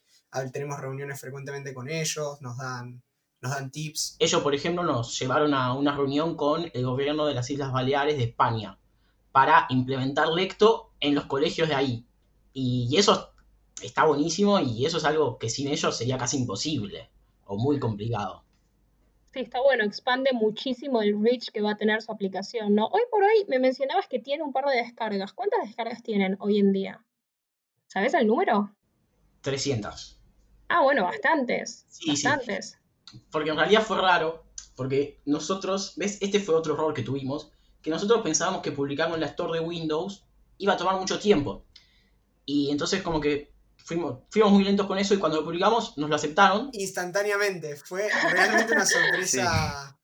tenemos 0.51 0.79
reuniones 0.79 1.21
frecuentemente 1.21 1.75
con 1.75 1.87
ellos, 1.87 2.41
nos 2.41 2.57
dan, 2.57 3.03
nos 3.41 3.51
dan 3.51 3.69
tips. 3.69 4.15
Ellos, 4.17 4.41
por 4.41 4.55
ejemplo, 4.55 4.81
nos 4.81 5.19
llevaron 5.19 5.53
a 5.53 5.75
una 5.75 5.95
reunión 5.95 6.35
con 6.35 6.65
el 6.73 6.83
gobierno 6.83 7.27
de 7.27 7.35
las 7.35 7.47
Islas 7.51 7.71
Baleares 7.71 8.17
de 8.17 8.23
España 8.23 8.79
para 9.33 9.65
implementar 9.69 10.29
Lecto 10.29 10.91
en 10.99 11.15
los 11.15 11.25
colegios 11.25 11.67
de 11.67 11.75
ahí. 11.75 12.05
Y 12.53 12.95
eso 12.95 13.33
está 13.81 14.05
buenísimo 14.05 14.59
y 14.59 14.85
eso 14.85 14.99
es 14.99 15.05
algo 15.05 15.39
que 15.39 15.49
sin 15.49 15.67
ellos 15.67 15.97
sería 15.97 16.17
casi 16.17 16.37
imposible 16.37 17.09
o 17.45 17.57
muy 17.57 17.79
complicado. 17.79 18.43
Sí, 19.33 19.39
está 19.39 19.59
bueno, 19.59 19.83
expande 19.83 20.31
muchísimo 20.33 21.01
el 21.01 21.19
reach 21.19 21.49
que 21.49 21.61
va 21.61 21.71
a 21.71 21.77
tener 21.77 22.03
su 22.03 22.11
aplicación, 22.11 22.75
¿no? 22.75 22.85
Hoy 22.85 23.01
por 23.09 23.23
hoy 23.23 23.45
me 23.47 23.57
mencionabas 23.57 24.07
que 24.07 24.19
tiene 24.19 24.43
un 24.43 24.53
par 24.53 24.65
de 24.65 24.77
descargas. 24.77 25.33
¿Cuántas 25.33 25.65
descargas 25.65 26.03
tienen 26.03 26.37
hoy 26.39 26.59
en 26.59 26.71
día? 26.71 27.03
¿Sabes 27.87 28.13
el 28.13 28.27
número? 28.27 28.71
300. 29.41 30.19
Ah, 30.67 30.83
bueno, 30.83 31.05
bastantes. 31.05 31.87
Sí, 31.89 32.11
bastantes. 32.11 32.77
Sí. 33.09 33.19
Porque 33.31 33.49
en 33.49 33.57
realidad 33.57 33.81
fue 33.81 33.99
raro, 33.99 34.43
porque 34.75 35.19
nosotros, 35.25 35.93
¿ves? 35.95 36.21
Este 36.21 36.39
fue 36.39 36.53
otro 36.53 36.75
error 36.75 36.93
que 36.93 37.01
tuvimos, 37.01 37.51
que 37.83 37.91
nosotros 37.91 38.21
pensábamos 38.23 38.61
que 38.61 38.71
publicarlo 38.71 39.15
en 39.15 39.21
la 39.21 39.27
Store 39.27 39.59
de 39.59 39.63
Windows 39.63 40.25
iba 40.57 40.73
a 40.73 40.77
tomar 40.77 40.95
mucho 40.95 41.19
tiempo. 41.19 41.65
Y 42.45 42.71
entonces 42.71 43.03
como 43.03 43.19
que 43.19 43.53
fuimos, 43.77 44.19
fuimos 44.29 44.51
muy 44.53 44.63
lentos 44.63 44.87
con 44.87 44.97
eso 44.97 45.13
y 45.13 45.19
cuando 45.19 45.39
lo 45.39 45.43
publicamos 45.43 45.97
nos 45.97 46.09
lo 46.09 46.15
aceptaron. 46.15 46.69
Instantáneamente, 46.71 47.75
fue 47.75 48.09
realmente 48.31 48.73
una 48.73 48.85
sorpresa. 48.85 49.99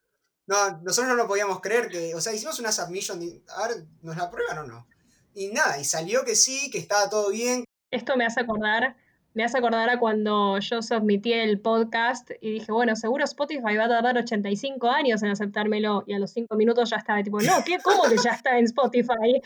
No, 0.46 0.82
nosotros 0.82 1.08
no 1.08 1.16
lo 1.16 1.28
podíamos 1.28 1.62
creer, 1.62 1.90
que, 1.90 2.14
o 2.16 2.22
sea, 2.22 2.34
hicimos 2.34 2.60
una 2.60 2.72
submission, 2.72 3.22
a 3.56 3.68
ver, 3.68 3.86
¿nos 4.02 4.18
la 4.18 4.30
prueban 4.30 4.58
o 4.58 4.64
no? 4.64 4.88
Y 5.34 5.50
nada, 5.50 5.80
y 5.80 5.86
salió 5.86 6.26
que 6.26 6.36
sí, 6.36 6.70
que 6.72 6.80
estaba 6.80 7.10
todo 7.10 7.30
bien. 7.30 7.64
Esto 7.92 8.18
me 8.18 8.26
hace 8.26 8.42
acordar, 8.42 8.98
me 9.34 9.44
hace 9.44 9.58
acordar 9.58 9.90
a 9.90 10.00
cuando 10.00 10.60
yo 10.60 10.82
submití 10.82 11.34
el 11.34 11.60
podcast 11.60 12.32
y 12.42 12.54
dije, 12.54 12.72
bueno, 12.72 12.96
seguro 12.96 13.24
Spotify 13.24 13.76
va 13.78 13.86
a 13.86 13.90
tardar 13.90 14.18
85 14.18 14.90
años 14.90 15.22
en 15.24 15.30
aceptármelo, 15.30 16.04
y 16.08 16.14
a 16.14 16.20
los 16.20 16.32
5 16.32 16.56
minutos 16.56 16.90
ya 16.90 16.98
estaba 16.98 17.22
tipo, 17.24 17.40
no, 17.40 17.54
¿qué? 17.66 17.78
¿Cómo 17.84 18.04
que 18.04 18.18
ya 18.18 18.32
está 18.32 18.58
en 18.58 18.66
Spotify? 18.66 19.42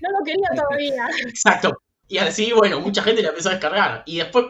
No 0.00 0.18
lo 0.18 0.24
quería 0.24 0.48
todavía. 0.54 1.06
Exacto. 1.28 1.70
Y 2.08 2.16
así, 2.16 2.52
bueno, 2.52 2.80
mucha 2.80 3.02
gente 3.02 3.22
la 3.22 3.28
empezó 3.28 3.50
a 3.50 3.52
descargar. 3.52 4.02
Y 4.06 4.16
después, 4.16 4.46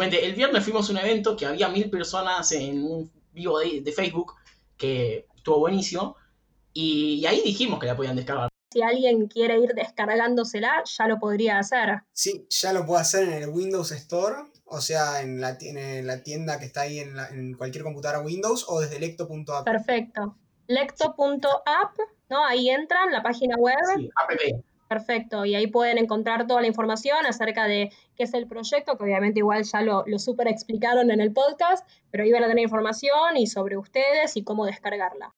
el 0.00 0.34
viernes 0.34 0.64
fuimos 0.64 0.88
a 0.88 0.92
un 0.92 0.98
evento 0.98 1.36
que 1.36 1.44
había 1.44 1.68
mil 1.68 1.90
personas 1.90 2.50
en 2.52 2.82
un 2.82 3.12
vivo 3.32 3.58
de, 3.58 3.92
Facebook, 3.92 4.34
que 4.78 5.26
estuvo 5.36 5.58
buenísimo. 5.58 6.16
Y, 6.72 7.24
ahí 7.26 7.42
dijimos 7.44 7.78
que 7.78 7.86
la 7.86 7.96
podían 7.96 8.16
descargar. 8.16 8.48
Si 8.72 8.82
alguien 8.82 9.26
quiere 9.26 9.58
ir 9.58 9.74
descargándosela, 9.74 10.82
ya 10.84 11.06
lo 11.06 11.18
podría 11.18 11.58
hacer. 11.58 12.02
Sí, 12.12 12.46
ya 12.48 12.72
lo 12.72 12.86
puede 12.86 13.02
hacer 13.02 13.24
en 13.24 13.34
el 13.34 13.48
Windows 13.50 13.92
Store, 13.92 14.44
o 14.64 14.80
sea, 14.80 15.20
en 15.20 15.40
la, 15.40 15.58
la 16.02 16.22
tienda 16.22 16.58
que 16.58 16.64
está 16.64 16.82
ahí 16.82 17.00
en, 17.00 17.54
cualquier 17.54 17.84
computadora 17.84 18.20
Windows 18.20 18.64
o 18.68 18.80
desde 18.80 18.98
lecto.app. 18.98 19.64
Perfecto. 19.64 20.36
Lecto.app, 20.68 21.98
¿no? 22.30 22.46
Ahí 22.46 22.70
entran, 22.70 23.12
la 23.12 23.22
página 23.22 23.56
web. 23.56 23.76
Sí, 23.96 24.08
app. 24.16 24.62
Perfecto, 24.88 25.46
y 25.46 25.54
ahí 25.54 25.68
pueden 25.68 25.96
encontrar 25.96 26.46
toda 26.46 26.60
la 26.60 26.66
información 26.66 27.24
acerca 27.24 27.64
de 27.64 27.90
qué 28.14 28.24
es 28.24 28.34
el 28.34 28.46
proyecto, 28.46 28.98
que 28.98 29.04
obviamente 29.04 29.38
igual 29.38 29.64
ya 29.64 29.80
lo, 29.80 30.04
lo 30.06 30.18
super 30.18 30.48
explicaron 30.48 31.10
en 31.10 31.22
el 31.22 31.32
podcast, 31.32 31.88
pero 32.10 32.24
ahí 32.24 32.30
van 32.30 32.44
a 32.44 32.48
tener 32.48 32.62
información 32.62 33.38
y 33.38 33.46
sobre 33.46 33.78
ustedes 33.78 34.36
y 34.36 34.44
cómo 34.44 34.66
descargarla. 34.66 35.34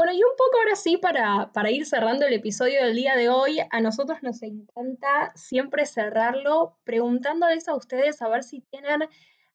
Bueno, 0.00 0.14
y 0.14 0.22
un 0.22 0.30
poco 0.30 0.60
ahora 0.60 0.76
sí, 0.76 0.96
para, 0.96 1.52
para 1.52 1.70
ir 1.70 1.84
cerrando 1.84 2.24
el 2.24 2.32
episodio 2.32 2.82
del 2.82 2.96
día 2.96 3.16
de 3.16 3.28
hoy, 3.28 3.58
a 3.70 3.82
nosotros 3.82 4.22
nos 4.22 4.42
encanta 4.42 5.30
siempre 5.34 5.84
cerrarlo 5.84 6.78
preguntándoles 6.84 7.68
a 7.68 7.74
ustedes 7.74 8.22
a 8.22 8.28
ver 8.30 8.42
si 8.42 8.62
tienen 8.62 9.02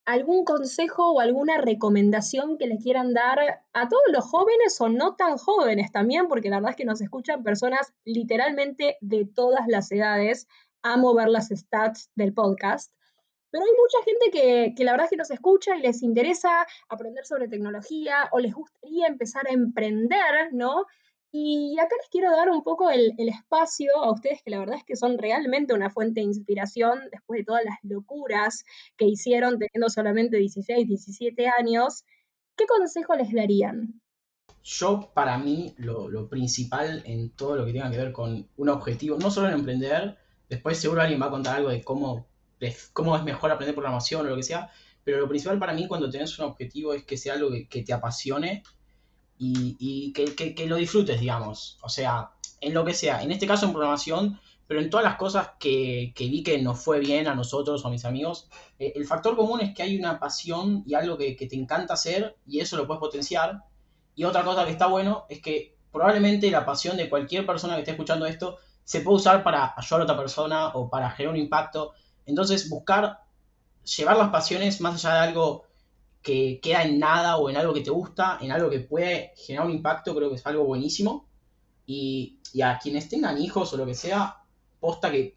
algún 0.05 0.45
consejo 0.45 1.13
o 1.13 1.19
alguna 1.19 1.57
recomendación 1.57 2.59
que 2.59 2.67
le 2.67 2.77
quieran 2.77 3.15
dar 3.15 3.39
a 3.73 3.89
todos 3.89 4.03
los 4.13 4.23
jóvenes 4.23 4.79
o 4.79 4.87
no 4.87 5.15
tan 5.15 5.37
jóvenes 5.37 5.91
también, 5.91 6.27
porque 6.27 6.51
la 6.51 6.57
verdad 6.57 6.73
es 6.73 6.77
que 6.77 6.85
nos 6.85 7.01
escuchan 7.01 7.41
personas 7.41 7.95
literalmente 8.03 8.97
de 9.01 9.25
todas 9.25 9.65
las 9.67 9.91
edades. 9.91 10.47
Amo 10.83 11.15
ver 11.15 11.29
las 11.29 11.47
stats 11.47 12.11
del 12.13 12.35
podcast. 12.35 12.94
Pero 13.55 13.67
hay 13.67 13.71
mucha 13.71 14.03
gente 14.03 14.31
que, 14.31 14.75
que, 14.75 14.83
la 14.83 14.91
verdad 14.91 15.05
es 15.05 15.11
que 15.11 15.15
nos 15.15 15.31
escucha 15.31 15.77
y 15.77 15.81
les 15.81 16.03
interesa 16.03 16.67
aprender 16.89 17.25
sobre 17.25 17.47
tecnología 17.47 18.27
o 18.33 18.39
les 18.39 18.53
gustaría 18.53 19.07
empezar 19.07 19.47
a 19.47 19.53
emprender, 19.53 20.51
¿no? 20.51 20.83
Y 21.31 21.79
acá 21.79 21.95
les 21.97 22.09
quiero 22.09 22.31
dar 22.31 22.49
un 22.49 22.63
poco 22.63 22.89
el, 22.89 23.13
espacio 23.17 23.95
a 23.95 24.11
ustedes 24.11 24.41
que 24.43 24.51
la 24.51 24.59
verdad 24.59 24.75
es 24.75 24.83
que 24.83 24.97
son 24.97 25.17
realmente 25.17 25.73
una 25.73 25.89
fuente 25.89 26.19
de 26.19 26.25
inspiración 26.25 26.99
después 27.13 27.37
de 27.39 27.45
todas 27.45 27.63
las 27.63 27.77
locuras 27.83 28.65
que 28.97 29.05
hicieron 29.05 29.57
teniendo 29.57 29.87
solamente 29.87 30.35
16, 30.35 30.85
17 30.85 31.47
años. 31.47 32.03
¿Qué 32.57 32.65
consejo 32.65 33.15
les 33.15 33.31
darían? 33.31 34.01
Yo, 34.63 35.11
para 35.13 35.37
mí, 35.37 35.75
lo, 35.77 36.27
principal 36.27 37.03
en 37.05 37.29
todo 37.29 37.55
lo 37.55 37.65
que 37.65 37.71
tenga 37.71 37.89
que 37.89 37.99
ver 37.99 38.11
con 38.11 38.49
un 38.57 38.67
objetivo, 38.67 39.17
no 39.17 39.31
solo 39.31 39.47
en 39.47 39.53
emprender, 39.53 40.17
Después 40.49 40.77
seguro 40.77 41.01
alguien 41.01 41.21
va 41.21 41.27
a 41.27 41.31
contar 41.31 41.55
algo 41.55 41.69
de 41.69 41.83
cómo, 41.83 42.27
cómo 42.93 43.15
es 43.15 43.23
mejor 43.23 43.51
aprender 43.51 43.75
programación 43.75 44.25
o 44.25 44.29
lo 44.29 44.35
que 44.35 44.43
sea, 44.43 44.71
pero 45.03 45.19
lo 45.19 45.27
principal 45.27 45.59
para 45.59 45.73
mí 45.73 45.87
cuando 45.87 46.09
tenés 46.09 46.37
un 46.39 46.45
objetivo 46.45 46.93
es 46.93 47.05
que 47.05 47.17
sea 47.17 47.33
algo 47.33 47.49
que, 47.69 47.83
te 47.83 47.93
apasione 47.93 48.63
y, 49.37 50.11
que, 50.13 50.67
lo 50.67 50.77
disfrutes, 50.77 51.19
digamos. 51.19 51.77
O 51.81 51.89
sea, 51.89 52.31
en 52.59 52.73
lo 52.73 52.83
que 52.83 52.93
sea. 52.93 53.21
En 53.21 53.31
este 53.31 53.45
caso 53.45 53.67
en 53.67 53.73
programación, 53.73 54.39
pero 54.67 54.81
en 54.81 54.89
todas 54.89 55.03
las 55.03 55.15
cosas 55.15 55.51
que, 55.59 56.11
vi 56.17 56.41
que 56.43 56.59
nos 56.59 56.79
fue 56.79 56.99
bien 56.99 57.27
a 57.27 57.35
nosotros 57.35 57.85
o 57.85 57.87
a 57.87 57.91
mis 57.91 58.03
amigos, 58.03 58.49
eh, 58.79 58.93
el 58.95 59.05
factor 59.05 59.35
común 59.35 59.61
es 59.61 59.75
que 59.75 59.83
hay 59.83 59.97
una 59.97 60.19
pasión 60.19 60.83
y 60.87 60.95
algo 60.95 61.17
que, 61.17 61.35
te 61.35 61.55
encanta 61.55 61.93
hacer 61.93 62.35
y 62.47 62.59
eso 62.59 62.75
lo 62.75 62.87
puedes 62.87 62.99
potenciar. 62.99 63.61
Y 64.15 64.23
otra 64.23 64.43
cosa 64.43 64.65
que 64.65 64.71
está 64.71 64.87
bueno 64.87 65.25
es 65.29 65.41
que 65.41 65.75
probablemente 65.91 66.49
la 66.49 66.65
pasión 66.65 66.97
de 66.97 67.09
cualquier 67.09 67.45
persona 67.45 67.75
que 67.75 67.81
esté 67.81 67.91
escuchando 67.91 68.25
esto 68.25 68.57
se 68.83 69.01
puede 69.01 69.17
usar 69.17 69.43
para 69.43 69.73
ayudar 69.77 70.01
a 70.01 70.03
otra 70.03 70.17
persona 70.17 70.67
o 70.69 70.89
para 70.89 71.11
generar 71.11 71.35
un 71.35 71.41
impacto. 71.41 71.93
Entonces, 72.25 72.69
buscar 72.69 73.19
llevar 73.83 74.17
las 74.17 74.29
pasiones 74.29 74.81
más 74.81 75.05
allá 75.05 75.15
de 75.15 75.27
algo 75.27 75.65
que 76.21 76.59
queda 76.61 76.83
en 76.83 76.99
nada 76.99 77.37
o 77.37 77.49
en 77.49 77.57
algo 77.57 77.73
que 77.73 77.81
te 77.81 77.91
gusta, 77.91 78.39
en 78.41 78.51
algo 78.51 78.69
que 78.69 78.79
puede 78.79 79.33
generar 79.37 79.67
un 79.67 79.73
impacto, 79.73 80.15
creo 80.15 80.29
que 80.29 80.35
es 80.35 80.45
algo 80.45 80.65
buenísimo. 80.65 81.27
Y, 81.85 82.39
a 82.63 82.79
quienes 82.79 83.09
tengan 83.09 83.37
hijos 83.37 83.73
o 83.73 83.77
lo 83.77 83.85
que 83.85 83.93
sea, 83.93 84.37
posta 84.79 85.11
que 85.11 85.35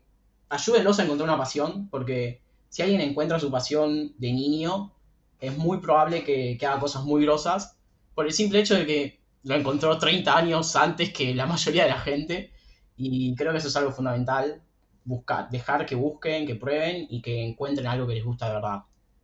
ayúdenlos 0.49 0.99
a 0.99 1.04
encontrar 1.04 1.28
una 1.28 1.37
pasión, 1.37 1.88
porque 1.90 2.40
si 2.68 2.83
alguien 2.83 3.00
encuentra 3.00 3.40
su 3.40 3.50
pasión 3.50 4.14
de 4.18 4.33
niño, 4.33 4.92
es 5.40 5.59
muy 5.59 5.78
probable 5.78 6.25
que, 6.25 6.57
que 6.59 6.66
haga 6.66 6.80
cosas 6.80 7.04
muy 7.04 7.23
grosas, 7.23 7.76
por 8.14 8.26
el 8.26 8.33
simple 8.33 8.61
hecho 8.61 8.76
de 8.76 8.87
que 8.87 9.21
lo 9.42 9.57
encontró 9.57 9.99
30 9.99 10.37
años 10.37 10.76
antes 10.76 11.12
que 11.12 11.35
la 11.35 11.47
mayoría 11.47 11.85
de 11.85 11.90
la 11.90 12.00
gente, 12.00 12.52
y 12.97 13.35
creo 13.35 13.52
que 13.52 13.59
eso 13.59 13.68
es 13.68 13.76
algo 13.76 13.92
fundamental, 13.92 14.62
buscar, 15.09 15.49
dejar 15.50 15.87
que 15.87 15.95
busquen, 15.95 16.47
que 16.47 16.55
prueben 16.55 17.07
y 17.09 17.23
que 17.23 17.43
encuentren 17.43 17.87
algo 17.87 18.07
que 18.07 18.15
les 18.15 18.25
gusta 18.25 18.47
de 18.47 18.55
verdad. 18.55 18.79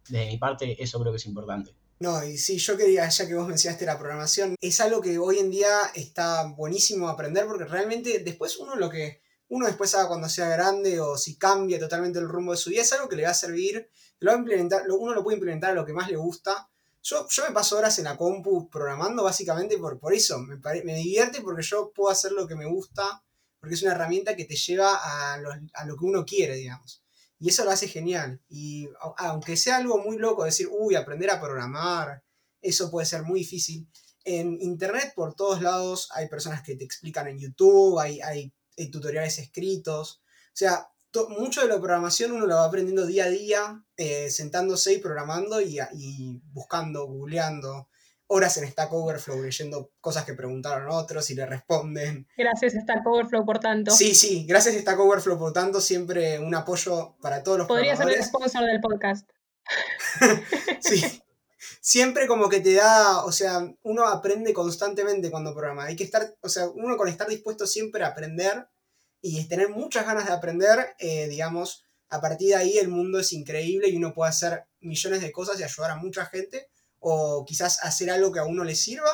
De 0.09 0.26
mi 0.26 0.38
parte, 0.38 0.83
eso 0.83 0.99
creo 0.99 1.12
que 1.12 1.19
es 1.19 1.26
importante. 1.26 1.75
No, 2.00 2.25
y 2.25 2.38
sí, 2.38 2.59
yo 2.59 2.76
quería, 2.76 3.09
ya 3.09 3.26
que 3.26 3.35
vos 3.35 3.47
mencionaste 3.47 3.87
la 3.87 3.99
programación, 3.99 4.57
es 4.61 4.81
algo 4.81 5.00
que 5.00 5.19
hoy 5.19 5.38
en 5.38 5.50
día 5.50 5.79
está 5.95 6.45
buenísimo 6.57 7.09
aprender 7.09 7.47
porque 7.47 7.64
realmente 7.64 8.19
después 8.19 8.57
uno 8.59 8.75
lo 8.76 8.91
que 8.91 9.23
uno 9.49 9.67
después 9.67 9.95
haga 9.95 10.09
cuando 10.09 10.29
sea 10.29 10.49
grande 10.49 11.00
o 11.00 11.17
si 11.17 11.37
cambia 11.37 11.79
totalmente 11.79 12.19
el 12.19 12.29
rumbo 12.29 12.53
de 12.53 12.59
su 12.59 12.71
vida 12.71 12.83
es 12.83 12.93
algo 12.93 13.09
que 13.09 13.17
le 13.17 13.25
va 13.25 13.31
a 13.31 13.35
servir, 13.35 13.88
lo 14.21 14.33
va 14.33 14.37
a 14.37 14.41
implementar, 14.41 14.83
uno 14.91 15.14
lo 15.14 15.23
puede 15.23 15.37
implementar 15.37 15.71
a 15.71 15.75
lo 15.75 15.85
que 15.85 15.93
más 15.93 16.11
le 16.11 16.17
gusta. 16.17 16.69
Yo, 17.03 17.29
yo 17.29 17.45
me 17.47 17.55
paso 17.55 17.76
horas 17.76 17.99
en 17.99 18.05
la 18.05 18.17
compu 18.17 18.69
programando 18.71 19.23
básicamente 19.23 19.76
por, 19.76 19.99
por 19.99 20.14
eso, 20.14 20.38
me, 20.38 20.57
me 20.57 20.97
divierte 20.97 21.43
porque 21.43 21.62
yo 21.62 21.93
puedo 21.95 22.11
hacer 22.11 22.33
lo 22.33 22.49
que 22.49 22.57
me 22.57 22.64
gusta, 22.64 23.23
porque 23.64 23.76
es 23.76 23.83
una 23.83 23.92
herramienta 23.92 24.37
que 24.37 24.44
te 24.44 24.56
lleva 24.56 25.33
a 25.33 25.38
lo, 25.38 25.50
a 25.73 25.85
lo 25.87 25.97
que 25.97 26.04
uno 26.04 26.26
quiere, 26.26 26.54
digamos. 26.54 27.02
Y 27.38 27.49
eso 27.49 27.64
lo 27.64 27.71
hace 27.71 27.88
genial. 27.88 28.42
Y 28.47 28.90
aunque 29.16 29.56
sea 29.56 29.76
algo 29.76 29.97
muy 30.04 30.18
loco, 30.18 30.44
decir, 30.44 30.68
uy, 30.71 30.97
aprender 30.97 31.30
a 31.30 31.40
programar, 31.40 32.23
eso 32.61 32.90
puede 32.90 33.06
ser 33.06 33.23
muy 33.23 33.40
difícil. 33.40 33.88
En 34.23 34.61
Internet, 34.61 35.14
por 35.16 35.35
todos 35.35 35.62
lados, 35.62 36.11
hay 36.12 36.28
personas 36.28 36.62
que 36.62 36.76
te 36.76 36.85
explican 36.85 37.26
en 37.26 37.38
YouTube, 37.38 37.99
hay, 37.99 38.21
hay, 38.21 38.52
tutoriales 38.92 39.38
escritos. 39.38 40.21
O 40.49 40.56
sea, 40.56 40.87
mucho 41.30 41.62
de 41.62 41.68
la 41.68 41.78
programación 41.78 42.33
uno 42.33 42.44
lo 42.44 42.56
va 42.56 42.66
aprendiendo 42.66 43.06
día 43.06 43.25
a 43.25 43.30
día, 43.30 43.83
eh, 43.97 44.28
sentándose 44.28 44.92
y 44.92 44.99
programando 44.99 45.59
y, 45.62 45.78
y 45.94 46.38
buscando, 46.52 47.06
googleando 47.06 47.88
horas 48.35 48.57
en 48.57 48.69
Stack 48.69 48.93
Overflow 48.93 49.43
leyendo 49.43 49.93
cosas 50.00 50.25
que 50.25 50.35
preguntaron 50.35 50.88
otros 50.91 51.31
y 51.31 51.37
le 51.37 51.47
responden. 51.47 52.26
Gracias 52.37 52.73
Stack 52.75 53.07
Overflow 53.07 53.47
por 53.47 53.61
tanto. 53.61 53.93
Sí, 53.93 54.14
sí, 54.14 54.45
gracias 54.45 54.75
Stack 54.75 54.99
Overflow 54.99 55.38
por 55.38 55.53
tanto, 55.53 55.81
siempre 55.81 56.41
un 56.41 56.53
apoyo 56.55 57.17
para 57.21 57.45
todos 57.45 57.59
los 57.59 57.69
Podría 57.69 57.95
ser 57.95 58.09
el 58.09 58.23
sponsor 58.25 58.64
del 58.64 58.81
podcast. 58.81 59.31
sí. 60.81 61.23
Siempre 61.81 62.27
como 62.27 62.49
que 62.49 62.61
te 62.61 62.75
da, 62.75 63.25
o 63.25 63.31
sea, 63.31 63.73
uno 63.83 64.07
aprende 64.07 64.53
constantemente 64.53 65.31
cuando 65.31 65.55
programa. 65.55 65.85
Hay 65.85 65.97
que 65.97 66.05
estar, 66.05 66.35
o 66.40 66.49
sea, 66.49 66.68
uno 66.70 66.97
con 66.97 67.09
estar 67.09 67.29
dispuesto 67.29 67.66
siempre 67.66 68.03
a 68.03 68.09
aprender 68.09 68.66
y 69.20 69.47
tener 69.47 69.68
muchas 69.68 70.07
ganas 70.07 70.27
de 70.27 70.33
aprender, 70.33 70.94
eh, 70.99 71.29
digamos, 71.29 71.85
a 72.09 72.20
partir 72.20 72.49
de 72.49 72.57
ahí 72.57 72.79
el 72.79 72.88
mundo 72.88 73.20
es 73.20 73.33
increíble 73.33 73.88
y 73.88 73.97
uno 73.97 74.12
puede 74.12 74.31
hacer 74.31 74.64
millones 74.81 75.20
de 75.20 75.31
cosas 75.31 75.61
y 75.61 75.62
ayudar 75.62 75.92
a 75.92 75.97
mucha 75.97 76.27
gente 76.27 76.68
o 77.07 77.45
quizás 77.47 77.85
hacer 77.85 78.11
algo 78.11 78.33
que 78.33 78.40
a 78.40 78.47
uno 78.47 78.64
le 78.64 78.75
sirva 78.75 79.11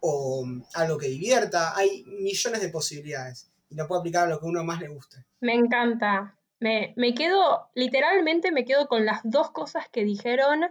o 0.00 0.44
algo 0.74 0.98
que 0.98 1.08
divierta. 1.08 1.74
Hay 1.74 2.04
millones 2.04 2.60
de 2.60 2.68
posibilidades 2.68 3.50
y 3.70 3.76
lo 3.76 3.88
puede 3.88 4.00
aplicar 4.00 4.24
a 4.26 4.30
lo 4.30 4.38
que 4.38 4.46
a 4.46 4.50
uno 4.50 4.62
más 4.62 4.80
le 4.80 4.88
guste. 4.88 5.24
Me 5.40 5.54
encanta. 5.54 6.36
Me, 6.60 6.94
quedo, 7.16 7.70
literalmente 7.74 8.52
me 8.52 8.66
quedo 8.66 8.86
con 8.88 9.06
las 9.06 9.20
dos 9.24 9.50
cosas 9.52 9.88
que 9.88 10.04
dijeron 10.04 10.66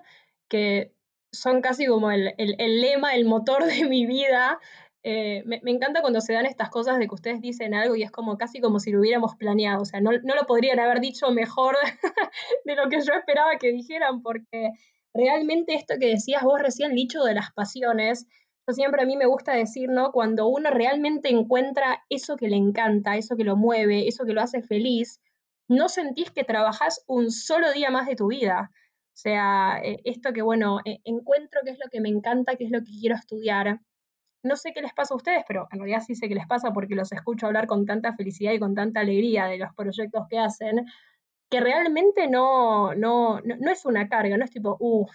que 0.47 0.93
son 1.31 1.61
casi 1.61 1.87
como 1.87 2.11
el, 2.11 2.35
lema, 2.37 3.15
el 3.15 3.25
motor 3.25 3.65
de 3.65 3.85
mi 3.85 4.05
vida. 4.05 4.59
Eh, 5.01 5.41
me, 5.47 5.59
encanta 5.65 6.01
cuando 6.01 6.21
se 6.21 6.33
dan 6.33 6.45
estas 6.45 6.69
cosas 6.69 6.99
de 6.99 7.07
que 7.07 7.15
ustedes 7.15 7.41
dicen 7.41 7.73
algo 7.73 7.95
y 7.95 8.03
es 8.03 8.11
como 8.11 8.37
casi 8.37 8.61
como 8.61 8.79
si 8.79 8.91
lo 8.91 8.99
hubiéramos 8.99 9.35
planeado. 9.37 9.81
O 9.81 9.85
sea, 9.85 10.01
no, 10.01 10.11
no 10.11 10.35
lo 10.35 10.45
podrían 10.45 10.79
haber 10.79 10.99
dicho 10.99 11.31
mejor 11.31 11.75
de 12.65 12.75
lo 12.75 12.89
que 12.89 13.01
yo 13.01 13.13
esperaba 13.13 13.57
que 13.57 13.71
dijeran 13.71 14.21
porque 14.21 14.69
realmente 15.13 15.73
esto 15.73 15.95
que 15.99 16.07
decías 16.07 16.43
vos 16.43 16.61
recién, 16.61 16.95
dicho 16.95 17.23
de 17.23 17.33
las 17.33 17.51
pasiones, 17.51 18.27
yo 18.67 18.73
siempre 18.73 19.01
a 19.01 19.05
mí 19.05 19.17
me 19.17 19.25
gusta 19.25 19.53
decir, 19.53 19.89
¿no? 19.89 20.11
Cuando 20.11 20.47
uno 20.47 20.69
realmente 20.69 21.29
encuentra 21.29 22.03
eso 22.09 22.35
que 22.37 22.49
le 22.49 22.55
encanta, 22.55 23.17
eso 23.17 23.35
que 23.35 23.43
lo 23.43 23.55
mueve, 23.55 24.07
eso 24.07 24.25
que 24.25 24.33
lo 24.33 24.41
hace 24.41 24.61
feliz, 24.61 25.19
no 25.67 25.89
sentís 25.89 26.31
que 26.31 26.43
trabajás 26.43 27.03
un 27.07 27.31
solo 27.31 27.71
día 27.71 27.89
más 27.89 28.07
de 28.07 28.15
tu 28.15 28.27
vida. 28.27 28.71
O 28.73 29.21
sea, 29.21 29.79
eh, 29.83 29.99
esto 30.03 30.33
que, 30.33 30.41
bueno, 30.41 30.79
eh, 30.85 30.99
encuentro 31.03 31.61
qué 31.63 31.71
es 31.71 31.79
lo 31.79 31.89
que 31.91 31.99
me 31.99 32.09
encanta, 32.09 32.55
qué 32.55 32.65
es 32.65 32.71
lo 32.71 32.79
que 32.79 32.91
quiero 32.99 33.15
estudiar. 33.15 33.79
No 34.43 34.55
sé 34.55 34.71
qué 34.73 34.81
les 34.81 34.93
pasa 34.93 35.13
a 35.13 35.17
ustedes, 35.17 35.43
pero 35.47 35.67
en 35.71 35.79
realidad 35.79 36.03
sí 36.05 36.15
sé 36.15 36.29
qué 36.29 36.35
les 36.35 36.47
pasa 36.47 36.71
porque 36.71 36.95
los 36.95 37.11
escucho 37.11 37.47
hablar 37.47 37.67
con 37.67 37.85
tanta 37.85 38.15
felicidad 38.15 38.53
y 38.53 38.59
con 38.59 38.75
tanta 38.75 39.01
alegría 39.01 39.45
de 39.45 39.57
los 39.57 39.73
proyectos 39.75 40.27
que 40.29 40.37
hacen 40.37 40.85
que 41.49 41.59
realmente 41.59 42.27
no, 42.27 42.93
no, 42.95 43.39
no, 43.41 43.71
es 43.71 43.85
una 43.85 44.07
carga, 44.07 44.37
no 44.37 44.45
es 44.45 44.51
tipo, 44.51 44.77
uff, 44.79 45.09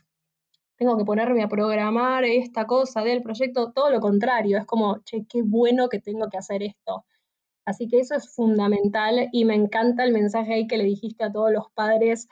tengo 0.77 0.99
que 0.99 1.05
ponerme 1.05 1.42
a 1.42 1.49
programar 1.49 2.25
esta 2.25 2.66
cosa 2.66 3.03
del 3.03 3.23
proyecto, 3.23 3.73
todo 3.73 3.90
lo 3.90 4.01
contrario, 4.01 4.59
es 4.59 4.66
como, 4.66 4.99
che, 5.05 5.25
qué 5.29 5.42
bueno 5.42 5.88
que 5.88 6.01
tengo 6.01 6.29
que 6.29 6.38
hacer 6.38 6.62
esto. 6.62 7.05
Así 7.64 7.88
que 7.88 8.01
eso 8.01 8.14
es 8.14 8.35
fundamental 8.35 9.29
y 9.33 9.44
me 9.44 9.55
encanta 9.55 10.05
el 10.05 10.12
mensaje 10.12 10.55
ahí 10.55 10.66
que 10.66 10.77
le 10.77 10.85
dijiste 10.85 11.25
a 11.25 11.33
todos 11.33 11.51
los 11.51 11.70
padres 11.73 12.29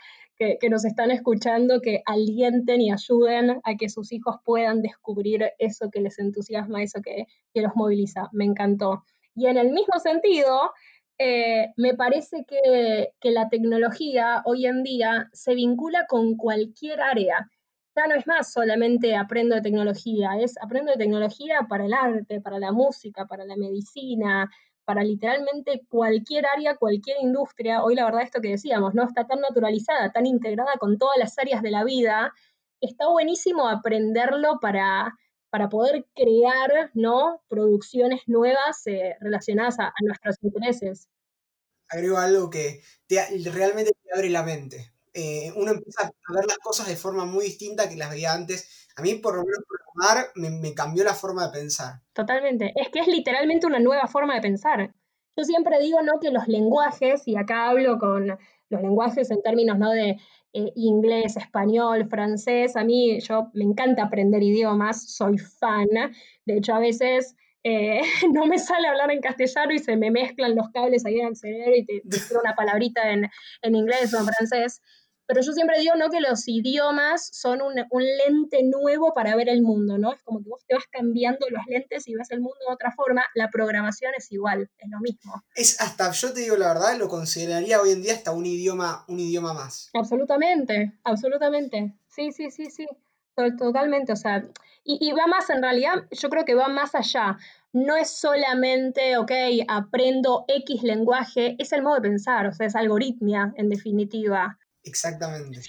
que, 0.61 0.71
nos 0.71 0.85
están 0.85 1.11
escuchando, 1.11 1.81
que 1.81 2.03
alienten 2.05 2.81
y 2.81 2.91
ayuden 2.91 3.61
a 3.63 3.77
que 3.77 3.89
sus 3.89 4.13
hijos 4.13 4.37
puedan 4.45 4.83
descubrir 4.83 5.53
eso 5.59 5.91
que 5.91 6.01
les 6.01 6.19
entusiasma, 6.19 6.83
eso 6.83 7.01
que, 7.01 7.27
que 7.55 7.63
los 7.63 7.73
moviliza. 7.77 8.29
Me 8.33 8.45
encantó. 8.45 9.05
Y 9.35 9.47
en 9.47 9.57
el 9.57 9.71
mismo 9.71 9.99
sentido, 10.01 10.73
eh, 11.19 11.73
me 11.77 11.95
parece 11.95 12.45
que, 12.47 13.13
la 13.31 13.49
tecnología 13.49 14.43
hoy 14.45 14.67
en 14.67 14.83
día 14.83 15.29
se 15.33 15.55
vincula 15.55 16.07
con 16.09 16.37
cualquier 16.37 17.01
área. 17.01 17.49
Ya 17.97 18.07
no 18.07 18.15
es 18.15 18.27
más 18.27 18.53
solamente 18.53 19.17
aprendo 19.17 19.55
de 19.55 19.61
tecnología, 19.63 20.39
es 20.41 20.55
aprendo 20.63 20.93
de 20.93 20.99
tecnología 20.99 21.67
para 21.69 21.85
el 21.87 21.93
arte, 21.93 22.41
para 22.41 22.59
la 22.59 22.73
música, 22.73 23.27
para 23.27 23.45
la 23.45 23.57
medicina, 23.57 24.51
para 24.85 25.05
literalmente 25.05 25.83
cualquier 25.89 26.47
área, 26.57 26.77
cualquier 26.77 27.19
industria. 27.21 27.85
Hoy 27.85 27.95
la 27.95 28.05
verdad 28.07 28.23
esto 28.23 28.41
que 28.41 28.51
decíamos, 28.51 28.95
¿no? 28.95 29.05
Está 29.05 29.27
tan 29.27 29.41
naturalizada, 29.41 30.11
tan 30.13 30.27
integrada 30.27 30.73
con 30.79 30.99
todas 30.99 31.19
las 31.19 31.39
áreas 31.39 31.63
de 31.63 31.71
la 31.71 31.85
vida. 31.85 32.33
Está 32.81 33.09
buenísimo 33.09 33.69
aprenderlo 33.69 34.59
para, 34.61 35.15
para 35.53 35.69
poder 35.69 36.07
crear 36.15 36.91
¿no? 36.95 37.43
producciones 37.47 38.23
nuevas 38.27 38.87
eh, 38.87 39.17
relacionadas 39.21 39.79
a, 39.81 39.93
nuestros 40.01 40.37
intereses. 40.41 41.11
Agrego 41.91 42.17
algo 42.17 42.49
que 42.49 42.83
realmente 43.53 43.93
te 44.03 44.15
abre 44.15 44.31
la 44.31 44.45
mente. 44.45 44.95
Eh, 45.13 45.53
uno 45.55 45.73
empieza 45.73 46.05
a 46.05 46.35
ver 46.35 46.47
las 46.47 46.57
cosas 46.57 46.89
de 46.89 46.97
forma 46.97 47.27
muy 47.27 47.45
distinta 47.45 47.87
que 47.87 47.97
las 47.97 48.09
veía 48.09 48.33
antes. 48.33 48.89
A 48.97 49.03
mí, 49.03 49.17
por 49.17 49.35
lo 49.35 49.43
menos, 49.43 49.59
programar 49.69 50.33
me, 50.37 50.49
me 50.49 50.75
cambió 50.75 51.05
la 51.05 51.15
forma 51.15 51.47
de 51.47 51.53
pensar. 51.53 52.01
Totalmente. 52.15 52.73
Es 52.75 52.89
que 52.89 53.01
es 53.01 53.07
literalmente 53.07 53.67
una 53.67 53.79
nueva 53.79 54.09
forma 54.09 54.35
de 54.35 54.41
pensar. 54.41 54.95
Yo 55.37 55.45
siempre 55.45 55.81
digo, 55.81 56.03
¿no? 56.03 56.21
Que 56.21 56.31
los 56.31 56.47
lenguajes, 56.49 57.27
y 57.27 57.37
acá 57.37 57.69
hablo 57.71 57.99
con 57.99 58.39
los 58.69 58.83
lenguajes 58.83 59.31
en 59.31 59.43
términos, 59.43 59.79
¿no? 59.79 59.91
De 59.91 60.19
eh, 60.55 60.73
inglés, 60.77 61.37
español, 61.37 62.07
francés. 62.09 62.77
A 62.77 62.85
mí 62.85 63.21
yo 63.21 63.51
me 63.55 63.65
encanta 63.65 64.05
aprender 64.05 64.43
idiomas, 64.43 65.15
soy 65.15 65.39
fan. 65.39 65.89
De 66.45 66.59
hecho, 66.59 66.75
a 66.75 66.79
veces 66.79 67.35
eh, 67.65 68.03
no 68.33 68.47
me 68.47 68.59
sale 68.59 68.89
hablar 68.89 69.11
en 69.11 69.21
castellano 69.21 69.73
y 69.73 69.79
se 69.79 69.97
me 69.97 70.11
mezclan 70.11 70.57
los 70.57 70.69
cables 70.71 71.07
ahí 71.07 71.21
en 71.21 71.29
el 71.29 71.37
cerebro 71.37 71.77
y 71.77 71.85
te, 71.85 72.03
digo 72.05 72.41
una 72.43 72.55
palabrita 72.55 73.11
en, 73.11 73.31
inglés 73.75 74.13
o 74.15 74.19
en 74.19 74.27
francés. 74.27 74.83
Pero 75.27 75.41
yo 75.41 75.53
siempre 75.53 75.79
digo, 75.79 75.95
¿no? 75.97 76.11
Que 76.11 76.21
los 76.21 76.47
idiomas 76.47 77.29
son 77.33 77.61
un, 77.63 77.75
lente 77.75 78.63
nuevo 78.63 79.15
para 79.15 79.37
ver 79.37 79.49
el 79.49 79.63
mundo, 79.63 79.99
¿no? 79.99 80.13
Es 80.13 80.23
como 80.23 80.43
que 80.43 80.49
vos 80.49 80.65
te 80.67 80.75
vas 80.75 80.85
cambiando 80.91 81.47
los 81.51 81.63
lentes 81.67 82.07
y 82.09 82.15
ves 82.15 82.31
el 82.31 82.41
mundo 82.41 82.59
de 82.67 82.75
otra 82.75 82.93
forma. 82.93 83.25
La 83.35 83.51
programación 83.51 84.13
es 84.17 84.31
igual, 84.33 84.71
es 84.79 84.91
lo 84.91 85.01
mismo. 85.01 85.43
Es 85.55 85.81
hasta, 85.81 86.11
yo 86.11 86.33
te 86.33 86.41
digo 86.41 86.57
la 86.57 86.69
verdad, 86.69 86.97
lo 86.99 87.09
consideraría 87.09 87.81
hoy 87.81 87.93
en 87.93 88.03
día 88.03 88.15
hasta 88.15 88.33
un 88.33 88.47
idioma, 88.47 89.05
un 89.09 89.21
idioma 89.21 89.53
más. 89.55 89.91
Absolutamente, 89.95 90.93
absolutamente. 91.05 91.95
Sí, 92.09 92.33
sí, 92.33 92.51
sí, 92.51 92.71
sí. 92.71 92.87
Totalmente, 93.35 94.13
o 94.13 94.17
sea, 94.17 94.47
y, 94.85 94.99
y 95.01 95.13
va 95.13 95.27
más 95.27 95.49
en 95.49 95.63
realidad, 95.63 96.05
yo 96.11 96.29
creo 96.29 96.45
que 96.45 96.55
va 96.55 96.69
más 96.69 96.95
allá 96.95 97.39
no 97.73 97.97
es 97.97 98.11
solamente, 98.11 99.17
ok, 99.17 99.33
aprendo 99.67 100.45
X 100.47 100.83
lenguaje, 100.83 101.57
es 101.59 101.73
el 101.73 101.83
modo 101.83 101.97
de 101.97 102.03
pensar, 102.03 102.47
o 102.47 102.53
sea, 102.53 102.67
es 102.67 102.77
algoritmia 102.77 103.53
en 103.57 103.71
definitiva. 103.71 104.59
Exactamente. 104.85 105.61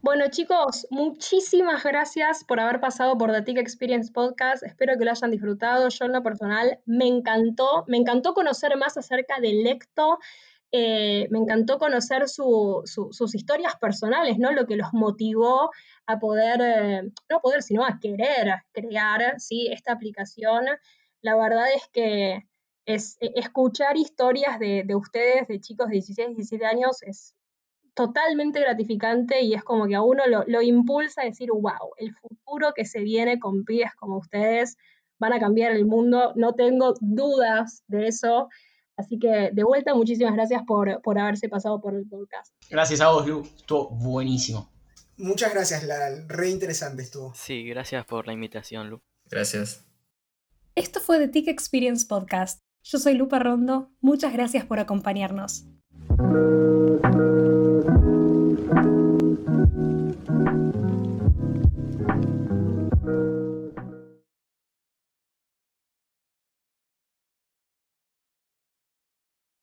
Bueno, 0.00 0.26
chicos, 0.30 0.86
muchísimas 0.90 1.82
gracias 1.82 2.44
por 2.44 2.60
haber 2.60 2.80
pasado 2.80 3.18
por 3.18 3.32
The 3.32 3.42
TIC 3.42 3.58
Experience 3.58 4.12
Podcast. 4.12 4.62
Espero 4.62 4.96
que 4.96 5.04
lo 5.04 5.10
hayan 5.10 5.30
disfrutado. 5.30 5.88
Yo 5.88 6.04
en 6.04 6.12
lo 6.12 6.22
personal 6.22 6.78
me 6.86 7.06
encantó, 7.08 7.84
me 7.88 7.96
encantó 7.96 8.32
conocer 8.32 8.76
más 8.76 8.96
acerca 8.96 9.40
de 9.40 9.52
Lecto. 9.54 10.18
Eh, 10.70 11.26
me 11.30 11.38
encantó 11.38 11.78
conocer 11.78 12.28
sus 12.28 13.34
historias 13.34 13.74
personales, 13.76 14.38
¿no? 14.38 14.52
Lo 14.52 14.66
que 14.66 14.76
los 14.76 14.92
motivó 14.92 15.70
a 16.06 16.18
poder, 16.18 16.60
eh, 16.62 17.12
no 17.28 17.40
poder, 17.40 17.62
sino 17.62 17.84
a 17.84 17.98
querer 18.00 18.54
crear 18.72 19.40
¿sí? 19.40 19.68
esta 19.72 19.92
aplicación. 19.92 20.64
La 21.22 21.36
verdad 21.36 21.66
es 21.74 21.88
que 21.92 22.46
es, 22.86 23.16
escuchar 23.20 23.96
historias 23.96 24.60
de, 24.60 24.84
de, 24.86 24.94
ustedes, 24.94 25.48
de 25.48 25.60
chicos 25.60 25.88
de 25.88 25.94
16, 25.94 26.36
17 26.36 26.64
años, 26.64 27.02
es 27.02 27.34
totalmente 27.98 28.60
gratificante 28.60 29.42
y 29.42 29.54
es 29.54 29.64
como 29.64 29.88
que 29.88 29.96
a 29.96 30.02
uno 30.02 30.22
lo, 30.46 30.62
impulsa 30.62 31.22
a 31.22 31.24
decir, 31.24 31.48
wow, 31.50 31.94
el 31.96 32.14
futuro 32.14 32.72
que 32.72 32.84
se 32.84 33.00
viene 33.00 33.40
con 33.40 33.64
pibes 33.64 33.92
como 33.96 34.18
ustedes 34.18 34.76
van 35.18 35.32
a 35.32 35.40
cambiar 35.40 35.72
el 35.72 35.84
mundo, 35.84 36.32
no 36.36 36.54
tengo 36.54 36.94
dudas 37.00 37.82
de 37.88 38.06
eso. 38.06 38.50
Así 38.96 39.18
que 39.18 39.50
de 39.52 39.64
vuelta, 39.64 39.96
muchísimas 39.96 40.34
gracias 40.34 40.62
por, 40.64 41.02
por 41.02 41.18
haberse 41.18 41.48
pasado 41.48 41.80
por 41.80 41.96
el 41.96 42.08
podcast. 42.08 42.54
Gracias 42.70 43.00
a 43.00 43.10
vos, 43.10 43.26
Lu, 43.26 43.42
estuvo 43.42 43.90
buenísimo. 43.90 44.70
Muchas 45.16 45.52
gracias, 45.52 45.82
Lal, 45.82 46.28
re 46.28 46.50
interesante 46.50 47.02
estuvo. 47.02 47.34
Sí, 47.34 47.64
gracias 47.64 48.06
por 48.06 48.28
la 48.28 48.32
invitación, 48.32 48.90
Lu. 48.90 49.00
Gracias. 49.28 49.84
Esto 50.76 51.00
fue 51.00 51.18
The 51.18 51.26
TIC 51.26 51.48
Experience 51.48 52.06
Podcast. 52.06 52.60
Yo 52.84 53.00
soy 53.00 53.14
Lupa 53.14 53.40
Rondo, 53.40 53.90
muchas 54.00 54.32
gracias 54.32 54.64
por 54.64 54.78
acompañarnos. 54.78 55.64
Thank 59.58 60.76
you. 60.76 60.87